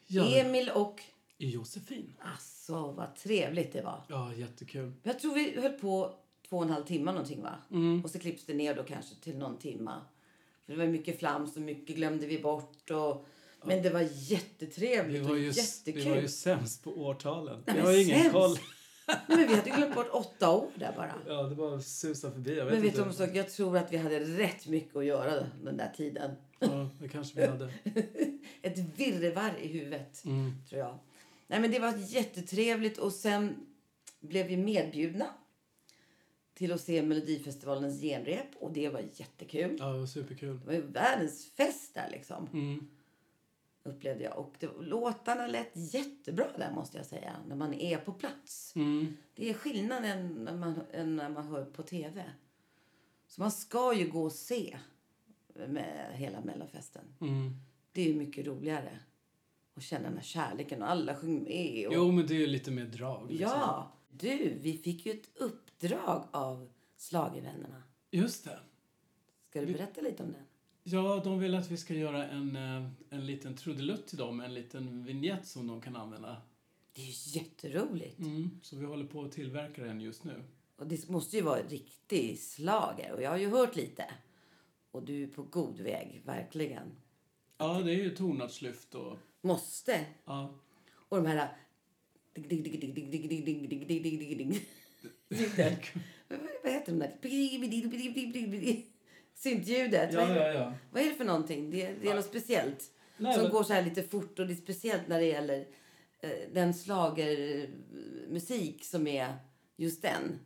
Ja. 0.08 0.25
Emil 0.25 0.69
och... 0.69 1.01
Josefin. 1.38 2.13
Alltså, 2.19 2.91
vad 2.91 3.15
trevligt 3.15 3.73
det 3.73 3.82
var. 3.82 4.01
Ja, 4.08 4.34
jättekul. 4.34 4.93
Jag 5.04 5.19
tror 5.19 5.34
vi 5.34 5.62
höll 5.62 5.71
på 5.71 6.15
två 6.49 6.58
och 6.58 6.63
en 6.63 6.69
halv 6.69 6.86
timme 6.86 7.12
någonting, 7.12 7.41
va? 7.41 7.56
Mm. 7.71 8.04
Och 8.04 8.10
så 8.10 8.19
klipps 8.19 8.45
det 8.45 8.54
ner 8.54 8.75
då 8.75 8.84
kanske 8.84 9.15
till 9.15 9.38
någon 9.38 9.58
timma. 9.58 10.01
För 10.65 10.73
det 10.73 10.80
var 10.80 10.86
mycket 10.86 11.19
flams 11.19 11.56
och 11.56 11.62
mycket 11.62 11.95
glömde 11.95 12.25
vi 12.25 12.39
bort. 12.39 12.91
Och... 12.91 13.25
Men 13.63 13.84
det 13.84 13.89
var 13.89 13.99
Vi 13.99 14.10
jättetrevligt 14.13 15.23
var, 15.23 15.32
och 15.32 15.39
ju, 15.39 15.51
jättekul. 15.51 16.04
vi 16.04 16.10
var 16.10 16.17
ju 16.17 16.28
sämst 16.28 16.84
på 16.84 16.91
årtalen. 16.91 17.63
Nej, 17.65 17.75
vi 17.75 17.82
men 17.82 17.86
har 17.86 17.93
ju 17.93 18.04
ingen 18.04 18.32
koll. 18.32 18.58
Nej, 19.07 19.17
men 19.27 19.47
vi 19.47 19.55
hade 19.55 19.69
glömt 19.69 19.95
bort 19.95 20.09
åtta 20.11 20.51
år 20.51 20.69
där 20.75 20.93
bara. 20.95 21.13
Ja, 21.27 21.43
det 21.43 21.55
bara 21.55 21.81
susade 21.81 22.33
förbi. 22.33 22.57
Jag 22.57 22.65
vet 22.65 22.73
Men 22.73 22.81
vet 22.81 22.97
inte. 22.97 23.25
du? 23.27 23.37
Jag 23.37 23.49
tror 23.49 23.77
att 23.77 23.93
vi 23.93 23.97
hade 23.97 24.19
rätt 24.19 24.67
mycket 24.67 24.95
att 24.95 25.05
göra 25.05 25.47
den 25.63 25.77
där 25.77 25.93
tiden. 25.97 26.31
Ja, 26.59 26.89
det 26.99 27.07
kanske 27.09 27.39
vi 27.41 27.47
hade. 27.47 27.73
Ett 28.61 28.77
virrvarr 28.99 29.53
i 29.61 29.67
huvudet, 29.67 30.25
Mm. 30.25 30.53
tror 30.69 30.79
jag. 30.81 30.97
Nej, 31.47 31.59
men 31.59 31.71
det 31.71 31.79
var 31.79 31.93
jättetrevligt 31.97 32.97
och 32.97 33.11
sen 33.13 33.55
blev 34.19 34.47
vi 34.47 34.57
medbjudna 34.57 35.25
till 36.53 36.71
att 36.71 36.81
se 36.81 37.01
Melodifestivalens 37.01 38.01
genrep 38.01 38.47
och 38.59 38.73
det 38.73 38.89
var 38.89 39.01
jättekul. 39.13 39.77
Ja, 39.79 39.85
det 39.87 39.99
var 39.99 40.05
superkul. 40.05 40.59
Det 40.59 40.65
var 40.65 40.73
ju 40.73 40.81
världens 40.81 41.45
fest 41.57 41.93
där 41.93 42.09
liksom, 42.11 42.49
Mm. 42.53 42.87
Upplevde 43.85 44.23
jag. 44.23 44.37
Och 44.37 44.55
det, 44.59 44.69
låtarna 44.79 45.47
lät 45.47 45.71
jättebra 45.73 46.47
där 46.57 46.71
måste 46.71 46.97
jag 46.97 47.05
säga, 47.05 47.35
när 47.47 47.55
man 47.55 47.73
är 47.73 47.97
på 47.97 48.13
plats. 48.13 48.75
Mm. 48.75 49.17
Det 49.35 49.49
är 49.49 49.53
skillnaden 49.53 50.27
när 50.27 50.55
man, 50.55 50.81
än 50.91 51.15
när 51.15 51.29
man 51.29 51.47
hör 51.47 51.65
på 51.65 51.83
tv. 51.83 52.23
Så 53.27 53.41
man 53.41 53.51
ska 53.51 53.93
ju 53.93 54.09
gå 54.09 54.23
och 54.23 54.31
se 54.31 54.77
med 55.67 56.11
hela 56.13 56.41
Mellofesten. 56.41 57.03
Mm. 57.21 57.53
Det 57.91 58.01
är 58.01 58.05
ju 58.05 58.15
mycket 58.15 58.47
roligare. 58.47 58.99
Och 59.73 59.81
känna 59.81 60.03
den 60.03 60.17
här 60.17 60.23
kärleken 60.23 60.81
och 60.81 60.89
alla 60.89 61.15
sjunger 61.15 61.41
med. 61.41 61.87
Och... 61.87 61.93
Jo, 61.93 62.11
men 62.11 62.27
det 62.27 62.33
är 62.33 62.39
ju 62.39 62.47
lite 62.47 62.71
mer 62.71 62.85
drag. 62.85 63.31
Liksom. 63.31 63.49
Ja! 63.49 63.91
Du, 64.09 64.57
vi 64.61 64.77
fick 64.77 65.05
ju 65.05 65.11
ett 65.11 65.29
uppdrag 65.35 66.27
av 66.31 66.69
Schlagervännerna. 66.97 67.83
Just 68.11 68.43
det. 68.43 68.59
Ska 69.49 69.61
du 69.61 69.73
berätta 69.73 70.01
lite 70.01 70.23
om 70.23 70.31
den? 70.31 70.45
Ja, 70.87 71.21
de 71.23 71.39
vill 71.39 71.55
att 71.55 71.71
vi 71.71 71.77
ska 71.77 71.93
göra 71.93 72.27
en, 72.27 72.55
eh, 72.55 72.89
en 73.09 73.25
liten 73.25 73.55
trudelutt 73.55 74.07
till 74.07 74.17
dem. 74.17 74.39
En 74.39 74.53
liten 74.53 75.03
vignett 75.05 75.47
som 75.47 75.67
de 75.67 75.81
kan 75.81 75.95
använda. 75.95 76.41
Det 76.93 77.01
är 77.01 77.05
ju 77.05 77.39
jätteroligt. 77.39 78.19
Mm. 78.19 78.49
Så 78.61 78.75
vi 78.75 78.85
håller 78.85 79.05
på 79.05 79.23
att 79.23 79.31
tillverka 79.31 79.83
den 79.83 80.01
just 80.01 80.23
nu. 80.23 80.43
Och 80.75 80.87
det 80.87 81.09
måste 81.09 81.35
ju 81.35 81.41
vara 81.41 81.59
en 81.59 81.69
riktig 81.69 82.39
slager. 82.39 83.13
Och 83.13 83.21
jag 83.21 83.29
har 83.29 83.37
ju 83.37 83.49
hört 83.49 83.75
lite. 83.75 84.05
Och 84.91 85.03
du 85.03 85.23
är 85.23 85.27
på 85.27 85.43
god 85.43 85.79
väg, 85.79 86.21
verkligen. 86.25 86.91
Ja, 87.57 87.81
det 87.81 87.91
är 87.91 88.03
ju 88.03 88.15
tonartslyft 88.15 88.95
och... 88.95 89.17
Måste. 89.41 90.05
Ja. 90.25 90.59
Och 90.93 91.17
de 91.17 91.25
här... 91.25 91.57
Dig, 92.33 92.43
dig, 92.43 92.61
dig, 92.61 92.93
dig, 92.93 93.27
dig, 94.17 94.35
dig. 94.35 94.67
Ljudet. 95.29 95.91
Vad 96.27 96.39
vad 96.63 96.71
heter 96.73 96.91
de 96.91 96.99
där? 96.99 98.94
Syntljudet. 99.35 100.13
Vad 100.13 100.23
är- 100.23 100.53
ja. 100.53 100.73
Vad 100.91 101.03
är 101.03 101.07
det 101.09 101.15
för 101.15 101.25
någonting? 101.25 101.71
Det, 101.71 101.93
det 102.01 102.09
är 102.09 102.15
något 102.15 102.25
speciellt. 102.25 102.91
Nej, 103.17 103.33
som 103.33 103.43
men- 103.43 103.51
går 103.51 103.63
så 103.63 103.73
här 103.73 103.83
lite 103.83 104.03
fort 104.03 104.39
och 104.39 104.47
det 104.47 104.53
är 104.53 104.55
speciellt 104.55 105.07
när 105.07 105.19
det 105.19 105.25
gäller 105.25 105.67
eh, 106.21 106.29
den 106.53 106.73
slagermusik 106.73 108.85
som 108.85 109.07
är 109.07 109.33
just 109.75 110.01
den. 110.01 110.39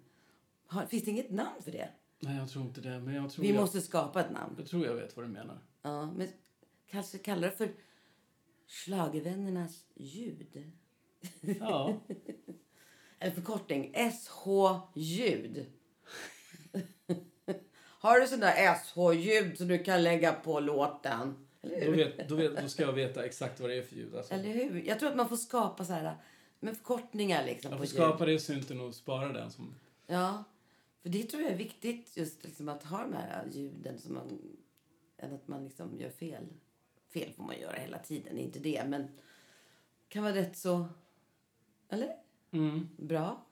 Har, 0.67 0.85
finns 0.85 1.03
det 1.03 1.11
inget 1.11 1.31
namn 1.31 1.61
för 1.63 1.71
det? 1.71 1.89
Nej, 2.19 2.37
jag 2.37 2.49
tror 2.49 2.65
inte 2.65 2.81
det. 2.81 2.99
Men 2.99 3.13
jag 3.15 3.31
tror, 3.31 3.43
Vi 3.43 3.49
jag, 3.49 3.61
måste 3.61 3.81
skapa 3.81 4.21
ett 4.21 4.31
namn. 4.31 4.55
jag 4.57 4.67
tror 4.67 4.85
jag 4.85 4.95
vet 4.95 5.15
vad 5.17 5.25
du 5.25 5.29
menar. 5.29 5.59
Ja, 5.81 6.11
men 6.11 6.27
kanske 6.89 7.17
kalla 7.17 7.41
det 7.41 7.51
för 7.51 7.69
Schlagervännernas 8.67 9.85
ljud. 9.95 10.71
Ja. 11.59 11.97
Eller 13.19 13.31
förkortning 13.35 13.93
SH-ljud. 14.11 15.65
Har 18.01 18.19
du 18.19 18.27
sån 18.27 18.39
där 18.39 18.75
SH-ljud 18.75 19.57
som 19.57 19.67
du 19.67 19.83
kan 19.83 20.03
lägga 20.03 20.33
på 20.33 20.59
låten? 20.59 21.47
Eller 21.61 21.85
Då, 21.85 21.91
vet, 21.91 22.29
då, 22.29 22.35
vet, 22.35 22.61
då 22.61 22.67
ska 22.67 22.83
jag 22.83 22.93
veta 22.93 23.25
exakt 23.25 23.59
vad 23.59 23.69
det 23.69 23.75
är 23.75 23.81
för 23.81 23.95
ljud. 23.95 24.15
Alltså. 24.15 24.33
Eller 24.33 24.53
hur? 24.53 24.83
Jag 24.87 24.99
tror 24.99 25.09
att 25.09 25.15
man 25.15 25.29
får 25.29 25.37
skapa 25.37 25.85
så 25.85 25.93
här 25.93 26.15
med 26.59 26.77
förkortningar 26.77 27.45
liksom 27.45 27.71
på 27.71 27.77
får 27.77 27.85
ljud. 27.85 27.95
skapa 27.95 28.25
det 28.25 28.33
i 28.33 28.39
synten 28.39 28.81
och 28.81 28.95
spara 28.95 29.33
den. 29.33 29.51
Som, 29.51 29.75
Ja, 30.07 30.43
för 31.01 31.09
det 31.09 31.23
tror 31.23 31.43
jag 31.43 31.51
är 31.51 31.57
viktigt 31.57 32.17
just 32.17 32.43
liksom 32.43 32.69
att 32.69 32.83
ha 32.83 33.03
de 33.03 33.13
här 33.13 33.45
ljuden 33.51 33.99
som 33.99 34.13
man, 34.13 34.41
än 35.17 35.33
att 35.33 35.47
man 35.47 35.63
liksom 35.63 35.99
gör 35.99 36.09
fel. 36.09 36.43
Fel 37.13 37.33
får 37.33 37.43
man 37.43 37.59
göra 37.59 37.75
hela 37.75 37.97
tiden, 37.97 38.37
inte 38.37 38.59
det, 38.59 38.83
men 38.87 39.07
kan 40.07 40.23
vara 40.23 40.35
rätt 40.35 40.57
så, 40.57 40.85
eller? 41.89 42.15
mm. 42.51 42.89
Bra. 42.97 43.45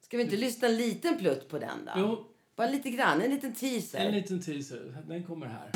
Ska 0.00 0.16
vi 0.16 0.22
inte 0.22 0.36
lyssna 0.36 0.68
en 0.68 0.76
liten 0.76 1.18
plutt 1.18 1.48
på 1.48 1.58
den 1.58 1.84
då? 1.84 1.92
Jo, 1.96 2.24
Bara 2.62 2.70
lite 2.70 2.90
grann, 2.90 3.20
en 3.22 3.30
liten 3.30 3.54
teaser. 3.54 3.98
en 3.98 4.14
liten 4.14 4.40
teaser. 4.40 4.96
Den 5.06 5.24
kommer 5.24 5.46
här. 5.46 5.70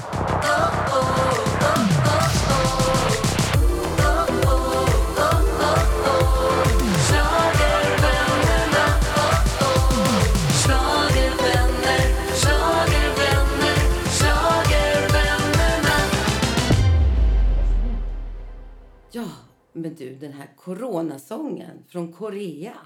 Ja, 19.12 19.28
men 19.72 19.94
du, 19.94 20.14
den 20.14 20.32
här 20.32 20.48
coronasången 20.56 21.84
från 21.88 22.12
Korea. 22.12 22.76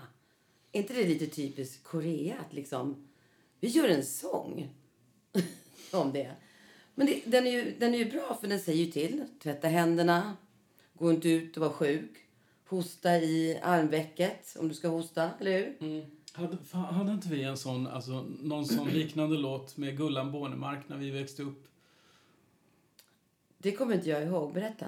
Är 0.73 0.81
inte 0.81 0.95
det 0.95 1.05
lite 1.05 1.27
typiskt 1.27 1.85
Korea 1.85 2.35
att 2.47 2.53
liksom, 2.55 3.10
vi 3.61 3.69
gör 3.69 3.89
en 3.89 4.05
sång 4.05 4.71
om 5.93 6.13
det. 6.13 6.31
Men 6.95 7.07
det, 7.07 7.23
den, 7.27 7.47
är 7.47 7.51
ju, 7.51 7.77
den 7.79 7.95
är 7.95 7.99
ju 7.99 8.11
bra 8.11 8.39
för 8.41 8.49
den 8.49 8.61
säger 8.61 8.85
ju 8.85 8.91
till. 8.91 9.25
Tvätta 9.43 9.69
händerna, 9.69 10.37
gå 10.95 11.11
inte 11.11 11.29
ut 11.29 11.57
och 11.57 11.61
vara 11.61 11.73
sjuk. 11.73 12.11
Hosta 12.69 13.19
i 13.19 13.59
armvecket 13.63 14.57
om 14.59 14.69
du 14.69 14.75
ska 14.75 14.89
hosta, 14.89 15.31
eller 15.41 15.59
hur? 15.59 15.77
Mm. 15.81 16.11
Hade, 16.33 16.57
fan, 16.57 16.95
hade 16.95 17.13
inte 17.13 17.29
vi 17.29 17.43
en 17.43 17.57
sån, 17.57 17.87
alltså, 17.87 18.27
någon 18.43 18.67
sån 18.67 18.89
liknande 18.93 19.37
låt 19.37 19.77
med 19.77 19.97
Gullan 19.97 20.33
Bornemark 20.33 20.89
när 20.89 20.97
vi 20.97 21.11
växte 21.11 21.43
upp? 21.43 21.67
Det 23.59 23.73
kommer 23.73 23.95
inte 23.95 24.09
jag 24.09 24.23
ihåg. 24.23 24.53
Berätta. 24.53 24.87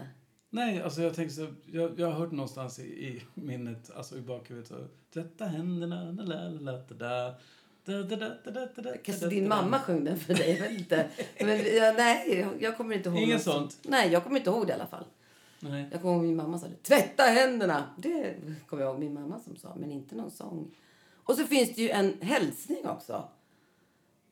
Nej, 0.51 0.83
alltså 0.83 1.03
jag 1.03 1.15
tänkte 1.15 1.35
så, 1.35 1.47
jag, 1.67 2.01
jag 2.01 2.07
har 2.07 2.13
hört 2.13 2.33
någonstans 2.33 2.79
i, 2.79 2.83
i 2.83 3.23
minnet, 3.35 3.91
alltså 3.97 4.19
i 4.19 4.21
bakhuvudet 4.21 4.69
så, 4.69 4.87
tvätta 5.13 5.45
händerna, 5.45 6.13
la 6.13 6.23
la 6.23 6.49
la 6.49 6.79
da 6.89 7.35
Kanske 9.03 9.27
din 9.27 9.49
mamma 9.49 9.79
sjöng 9.79 10.05
den 10.05 10.19
för 10.19 10.35
dig, 10.35 10.51
jag 10.51 10.69
vet 10.69 10.79
inte. 10.81 11.09
Men 11.41 11.77
jag, 11.77 11.97
nej, 11.97 12.47
jag 12.61 12.77
kommer 12.77 12.97
inte 12.97 13.09
ihåg. 13.09 13.19
Inget 13.19 13.43
sånt? 13.43 13.79
Nej, 13.83 14.13
jag 14.13 14.25
kommer 14.25 14.37
inte 14.37 14.51
ihåg 14.51 14.67
det 14.67 14.71
i 14.71 14.75
alla 14.75 14.87
fall. 14.87 15.05
Nej. 15.61 15.89
Jag 15.93 16.01
kommer 16.01 16.15
ihåg 16.15 16.25
min 16.25 16.37
mamma 16.37 16.59
sa 16.59 16.67
det. 16.67 16.83
Tvätta 16.83 17.23
händerna! 17.23 17.85
Det 17.97 18.35
kommer 18.67 18.83
jag 18.83 18.91
ihåg 18.91 19.01
min 19.01 19.15
mamma 19.15 19.41
som 19.41 19.57
sa, 19.57 19.75
men 19.77 19.93
inte 19.93 20.15
någon 20.15 20.31
sång. 20.31 20.71
Och 21.25 21.37
så 21.37 21.45
finns 21.45 21.75
det 21.75 21.83
ju 21.83 21.91
en 21.91 22.21
hälsning 22.21 22.87
också. 22.87 23.29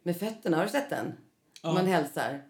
Med 0.02 0.16
fötterna, 0.16 0.56
har 0.56 0.64
du 0.64 0.70
sett 0.70 0.90
den? 0.90 1.12
Ja. 1.62 1.72
Man 1.72 1.86
hälsar. 1.86 2.42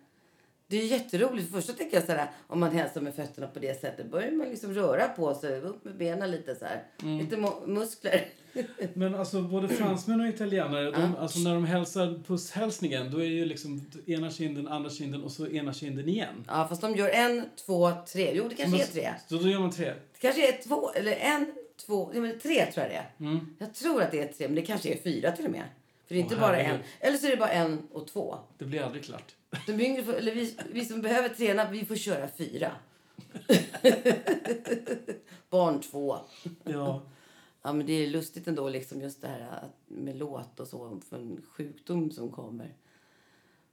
Det 0.66 0.76
är 0.76 0.86
jätteroligt. 0.86 1.52
Först 1.52 1.66
så 1.66 1.72
tänker 1.72 1.96
jag 1.96 2.06
så 2.06 2.12
här, 2.12 2.30
om 2.46 2.60
man 2.60 2.70
hälsar 2.70 3.00
med 3.00 3.14
fötterna 3.14 3.46
på 3.46 3.58
det 3.58 3.80
sättet, 3.80 4.10
börjar 4.10 4.30
man 4.30 4.48
liksom 4.48 4.74
röra 4.74 5.08
på 5.08 5.34
sig, 5.34 5.60
upp 5.60 5.84
med 5.84 5.96
benen 5.96 6.30
lite 6.30 6.54
så 6.54 6.64
här. 6.64 6.84
Mm. 7.02 7.18
Lite 7.18 7.36
muskler. 7.66 8.28
Men 8.94 9.14
alltså 9.14 9.42
både 9.42 9.68
fransmän 9.68 10.20
och 10.20 10.26
italienare, 10.26 10.90
de, 10.90 11.16
alltså 11.16 11.38
när 11.38 11.54
de 11.54 11.64
hälsar 11.64 12.22
pusshälsningen, 12.26 13.10
då 13.10 13.18
är 13.18 13.24
ju 13.26 13.44
liksom 13.44 13.90
ena 14.06 14.30
kinden, 14.30 14.68
andra 14.68 14.90
kinden 14.90 15.22
och 15.22 15.32
så 15.32 15.46
ena 15.46 15.72
kinden 15.72 16.08
igen. 16.08 16.44
ja, 16.48 16.66
fast 16.68 16.80
de 16.80 16.96
gör 16.96 17.08
en, 17.08 17.44
två, 17.66 17.92
tre. 18.12 18.32
Jo, 18.34 18.48
det 18.48 18.54
kanske 18.54 18.82
är 18.82 18.86
tre. 18.86 19.14
Så 19.28 19.36
då 19.36 19.48
gör 19.48 19.58
man 19.58 19.70
tre. 19.70 19.86
Det 19.86 20.18
kanske 20.20 20.48
är 20.48 20.62
två, 20.62 20.90
eller 20.90 21.12
en, 21.12 21.52
två, 21.86 22.10
ja, 22.14 22.20
men 22.20 22.38
tre 22.38 22.66
tror 22.72 22.86
jag 22.86 22.92
det 22.92 22.96
är. 22.96 23.10
Mm. 23.20 23.56
Jag 23.58 23.74
tror 23.74 24.02
att 24.02 24.10
det 24.10 24.20
är 24.20 24.32
tre, 24.32 24.48
men 24.48 24.54
det 24.54 24.62
kanske 24.62 24.92
är 24.92 25.02
fyra 25.02 25.32
till 25.32 25.44
och 25.44 25.50
med. 25.50 25.64
För 26.06 26.14
det 26.14 26.20
är 26.20 26.24
Åh, 26.24 26.32
inte 26.32 26.36
bara 26.36 26.60
en. 26.60 26.78
Eller 27.00 27.18
så 27.18 27.26
är 27.26 27.30
det 27.30 27.36
bara 27.36 27.50
en 27.50 27.88
och 27.92 28.06
två. 28.06 28.38
Det 28.58 28.64
blir 28.64 28.82
aldrig 28.82 29.04
klart. 29.04 29.34
De 29.66 29.80
yngre, 29.80 30.02
får, 30.02 30.14
eller 30.14 30.34
vi, 30.34 30.56
vi 30.72 30.84
som 30.84 31.00
behöver 31.00 31.28
träna, 31.28 31.70
vi 31.70 31.84
får 31.84 31.96
köra 31.96 32.28
fyra. 32.38 32.70
Barn 35.50 35.80
två. 35.80 36.16
Ja. 36.64 37.02
Ja, 37.62 37.72
men 37.72 37.86
det 37.86 37.92
är 37.92 38.06
lustigt 38.10 38.48
ändå, 38.48 38.68
liksom 38.68 39.00
just 39.00 39.20
det 39.22 39.28
här 39.28 39.40
att- 39.40 39.76
med 39.86 40.16
låt 40.16 40.60
och 40.60 40.68
så, 40.68 41.00
för 41.08 41.16
en 41.18 41.42
sjukdom 41.42 42.10
som 42.10 42.30
kommer. 42.30 42.74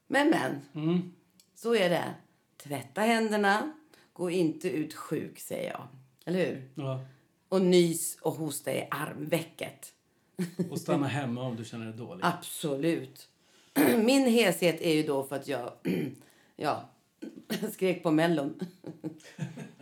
Men, 0.08 0.30
men. 0.30 0.62
Mm. 0.86 1.13
Så 1.56 1.76
är 1.76 1.89
det. 1.89 2.13
Tvätta 2.58 3.02
händerna. 3.02 3.73
Gå 4.13 4.30
inte 4.30 4.69
ut 4.69 4.93
sjuk, 4.93 5.39
säger 5.39 5.71
jag. 5.71 5.88
Eller 6.26 6.45
hur? 6.45 6.69
ja. 6.76 7.06
Och 7.50 7.62
nys 7.62 8.17
och 8.21 8.34
hosta 8.34 8.73
i 8.73 8.88
armvecket. 8.91 9.93
Och 10.71 10.80
stanna 10.80 11.08
hemma 11.08 11.41
om 11.41 11.56
du 11.56 11.65
känner 11.65 11.86
dig 11.86 11.93
dålig. 11.93 12.26
Absolut. 12.26 13.30
Min 14.04 14.28
heshet 14.28 14.82
är 14.82 14.93
ju 14.93 15.04
då 15.04 15.23
för 15.23 15.36
att 15.36 15.47
jag 15.47 15.71
ja, 16.56 16.89
skrek 17.73 18.04
på 18.04 18.12
Mellon. 18.12 18.60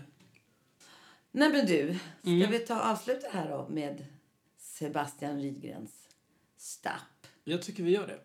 Nej 1.38 1.50
men 1.50 1.65
du, 1.65 1.95
ska 2.21 2.30
Mm. 2.30 2.52
vi 2.52 2.60
ta 2.60 2.80
avsluta 2.91 3.28
här 3.32 3.50
då 3.50 3.67
med 3.69 4.06
Sebastian 4.58 5.39
Rydgrens 5.41 5.91
Stapp. 6.58 7.28
Jag 7.43 7.62
tycker 7.62 7.84
vi 7.84 7.91
gör 7.91 8.08
det. 8.08 8.19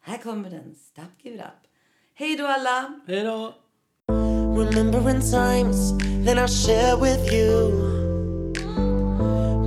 Här 0.00 0.18
kommer 0.18 0.50
den. 0.50 0.74
Stop 0.74 1.02
give 1.22 1.36
it 1.36 1.40
up. 1.42 1.70
Hej 2.14 2.36
då 2.36 2.46
alla! 2.46 3.00
Hej 3.06 3.22
då! 3.24 3.54
Remembering 4.56 5.20
times 5.20 5.90
that 6.26 6.50
I 6.50 6.52
share 6.52 6.96
with 7.00 7.32
you. 7.34 7.84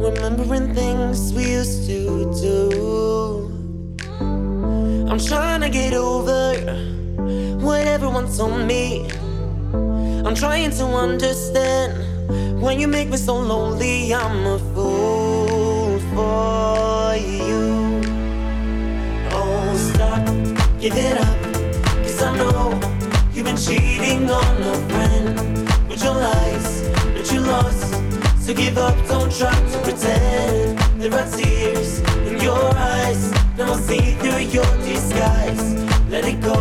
remembering 0.02 0.76
things 0.76 1.34
we 1.34 1.44
used 1.60 1.88
to 1.90 2.32
do. 2.42 3.50
I'm 5.10 5.20
trying 5.20 5.62
to 5.62 5.70
get 5.70 5.94
over 5.94 6.56
what 7.62 7.80
everyone 7.88 8.28
told 8.38 8.66
me. 8.68 9.10
I'm 10.26 10.36
trying 10.36 10.72
to 10.72 10.86
understand 10.86 12.07
when 12.60 12.80
you 12.80 12.88
make 12.88 13.10
me 13.10 13.18
so 13.18 13.36
lonely. 13.36 14.14
I'm 14.14 14.46
a 14.46 14.60
fool 14.74 16.00
for 16.14 17.16
you. 17.16 18.02
Oh, 19.32 19.76
stop, 19.94 20.26
give 20.80 20.96
it 20.96 21.18
up. 21.18 21.38
Cause 22.04 22.22
I 22.24 22.38
know 22.38 22.80
you've 23.34 23.46
been 23.46 23.58
cheating 23.58 24.30
on 24.30 24.62
a 24.62 24.76
friend 24.90 25.90
with 25.90 26.04
your 26.04 26.16
lies 26.16 26.90
that 27.16 27.30
you 27.32 27.42
lost. 27.42 27.94
So 28.44 28.54
give 28.54 28.78
up, 28.78 28.96
don't 29.08 29.32
try 29.32 29.54
to 29.54 29.78
pretend 29.84 30.80
there 31.00 31.14
are 31.14 31.30
tears 31.38 32.00
in 32.28 32.40
your 32.42 32.64
eyes. 32.76 33.32
Now 33.58 33.74
I 33.74 33.80
see 33.80 34.14
through 34.16 34.40
your 34.40 34.72
disguise. 34.78 35.76
Let 36.10 36.26
it 36.26 36.42
go. 36.42 36.58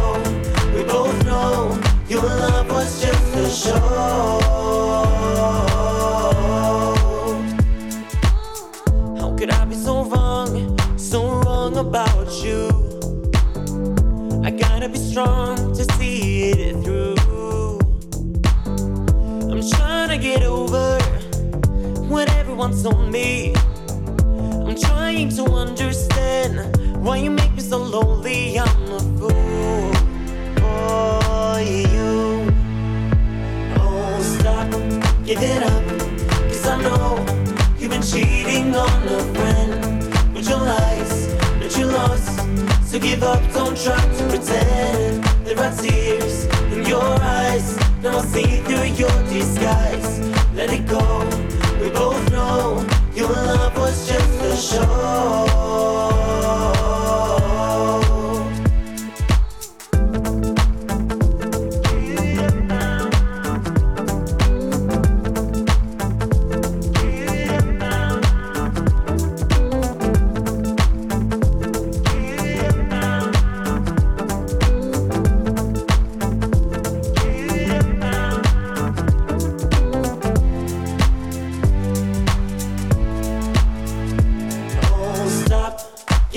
We 0.75 0.85
both 0.85 1.25
know 1.25 1.81
your 2.09 2.23
love 2.23 2.71
was 2.71 3.01
just 3.01 3.37
a 3.37 3.49
show. 3.49 4.66
About 11.97 12.45
you? 12.45 12.69
I 14.45 14.51
gotta 14.51 14.87
be 14.87 14.99
strong 14.99 15.57
to 15.75 15.83
see 15.95 16.51
it 16.51 16.85
through. 16.85 17.17
I'm 19.51 19.63
trying 19.67 20.11
to 20.11 20.19
get 20.19 20.43
over 20.43 20.99
what 22.13 22.29
everyone 22.33 22.73
told 22.83 23.11
me. 23.11 23.55
I'm 24.67 24.77
trying 24.77 25.31
to 25.37 25.45
understand 25.45 26.55
why 27.03 27.17
you 27.17 27.31
make 27.31 27.55
me 27.55 27.63
so 27.63 27.79
lonely. 27.79 28.59
I'm 28.59 28.93
a 28.99 29.01
fool 29.19 29.95
for 30.61 31.61
you. 31.63 32.53
Oh, 33.81 34.21
stop, 34.39 34.71
give 35.25 35.41
it 35.41 35.63
up. 35.63 35.85
Cause 36.49 36.67
I 36.67 36.83
know 36.83 37.25
you've 37.79 37.91
been 37.91 38.03
cheating 38.03 38.77
on 38.77 39.09
a 39.09 39.36
So 42.97 43.03
give 43.03 43.23
up, 43.25 43.43
don't 43.53 43.77
try 43.77 44.01
to 44.01 44.29
pretend 44.31 45.23
there 45.45 45.59
are 45.59 45.77
tears 45.77 46.47
in 46.73 46.87
your 46.87 47.03
eyes. 47.03 47.77
Now 48.03 48.21
I 48.21 48.25
see 48.25 48.63
through 48.63 48.85
your 48.85 49.23
disguise. 49.25 50.19
Let 50.55 50.73
it 50.73 50.87
go. 50.87 51.03
We 51.79 51.91
both 51.91 52.33
know 52.33 52.87
your 53.15 53.29
love 53.29 53.77
was 53.77 54.09
just 54.09 54.41
a 54.41 54.57
show. 54.57 55.66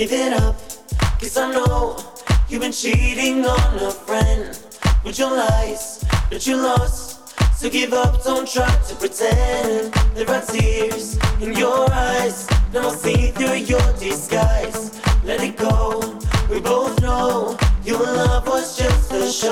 Give 0.00 0.12
it 0.12 0.32
up. 0.32 0.56
Cause 1.20 1.36
I 1.36 1.52
know 1.52 1.98
you've 2.48 2.62
been 2.62 2.72
cheating 2.72 3.44
on 3.44 3.78
a 3.80 3.90
friend 3.90 4.58
with 5.04 5.18
your 5.18 5.30
lies 5.30 6.02
that 6.30 6.46
you 6.46 6.56
lost. 6.56 7.36
So 7.54 7.68
give 7.68 7.92
up, 7.92 8.24
don't 8.24 8.48
try 8.48 8.74
to 8.88 8.94
pretend 8.94 9.92
there 10.14 10.30
are 10.30 10.40
tears 10.40 11.18
in 11.42 11.52
your 11.52 11.92
eyes. 11.92 12.48
Now 12.72 12.88
I 12.88 12.94
see 12.94 13.30
through 13.32 13.56
your 13.56 13.92
disguise. 13.98 14.98
Let 15.22 15.42
it 15.42 15.58
go. 15.58 16.18
We 16.48 16.60
both 16.60 16.98
know 17.02 17.58
your 17.84 17.98
love 17.98 18.46
was 18.46 18.78
just 18.78 19.12
a 19.12 19.30
show. 19.30 19.50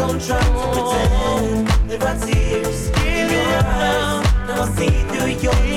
Give 0.00 0.08
don't 0.08 0.20
try 0.26 0.40
to 0.40 0.50
pretend 0.72 1.68
there 1.88 2.02
are 2.02 2.18
tears 2.26 2.88
in 2.88 3.30
your 3.30 3.64
eyes. 3.64 4.24
Now 4.48 4.62
I 4.62 4.68
see 4.76 4.90
through 5.08 5.32
your 5.42 5.69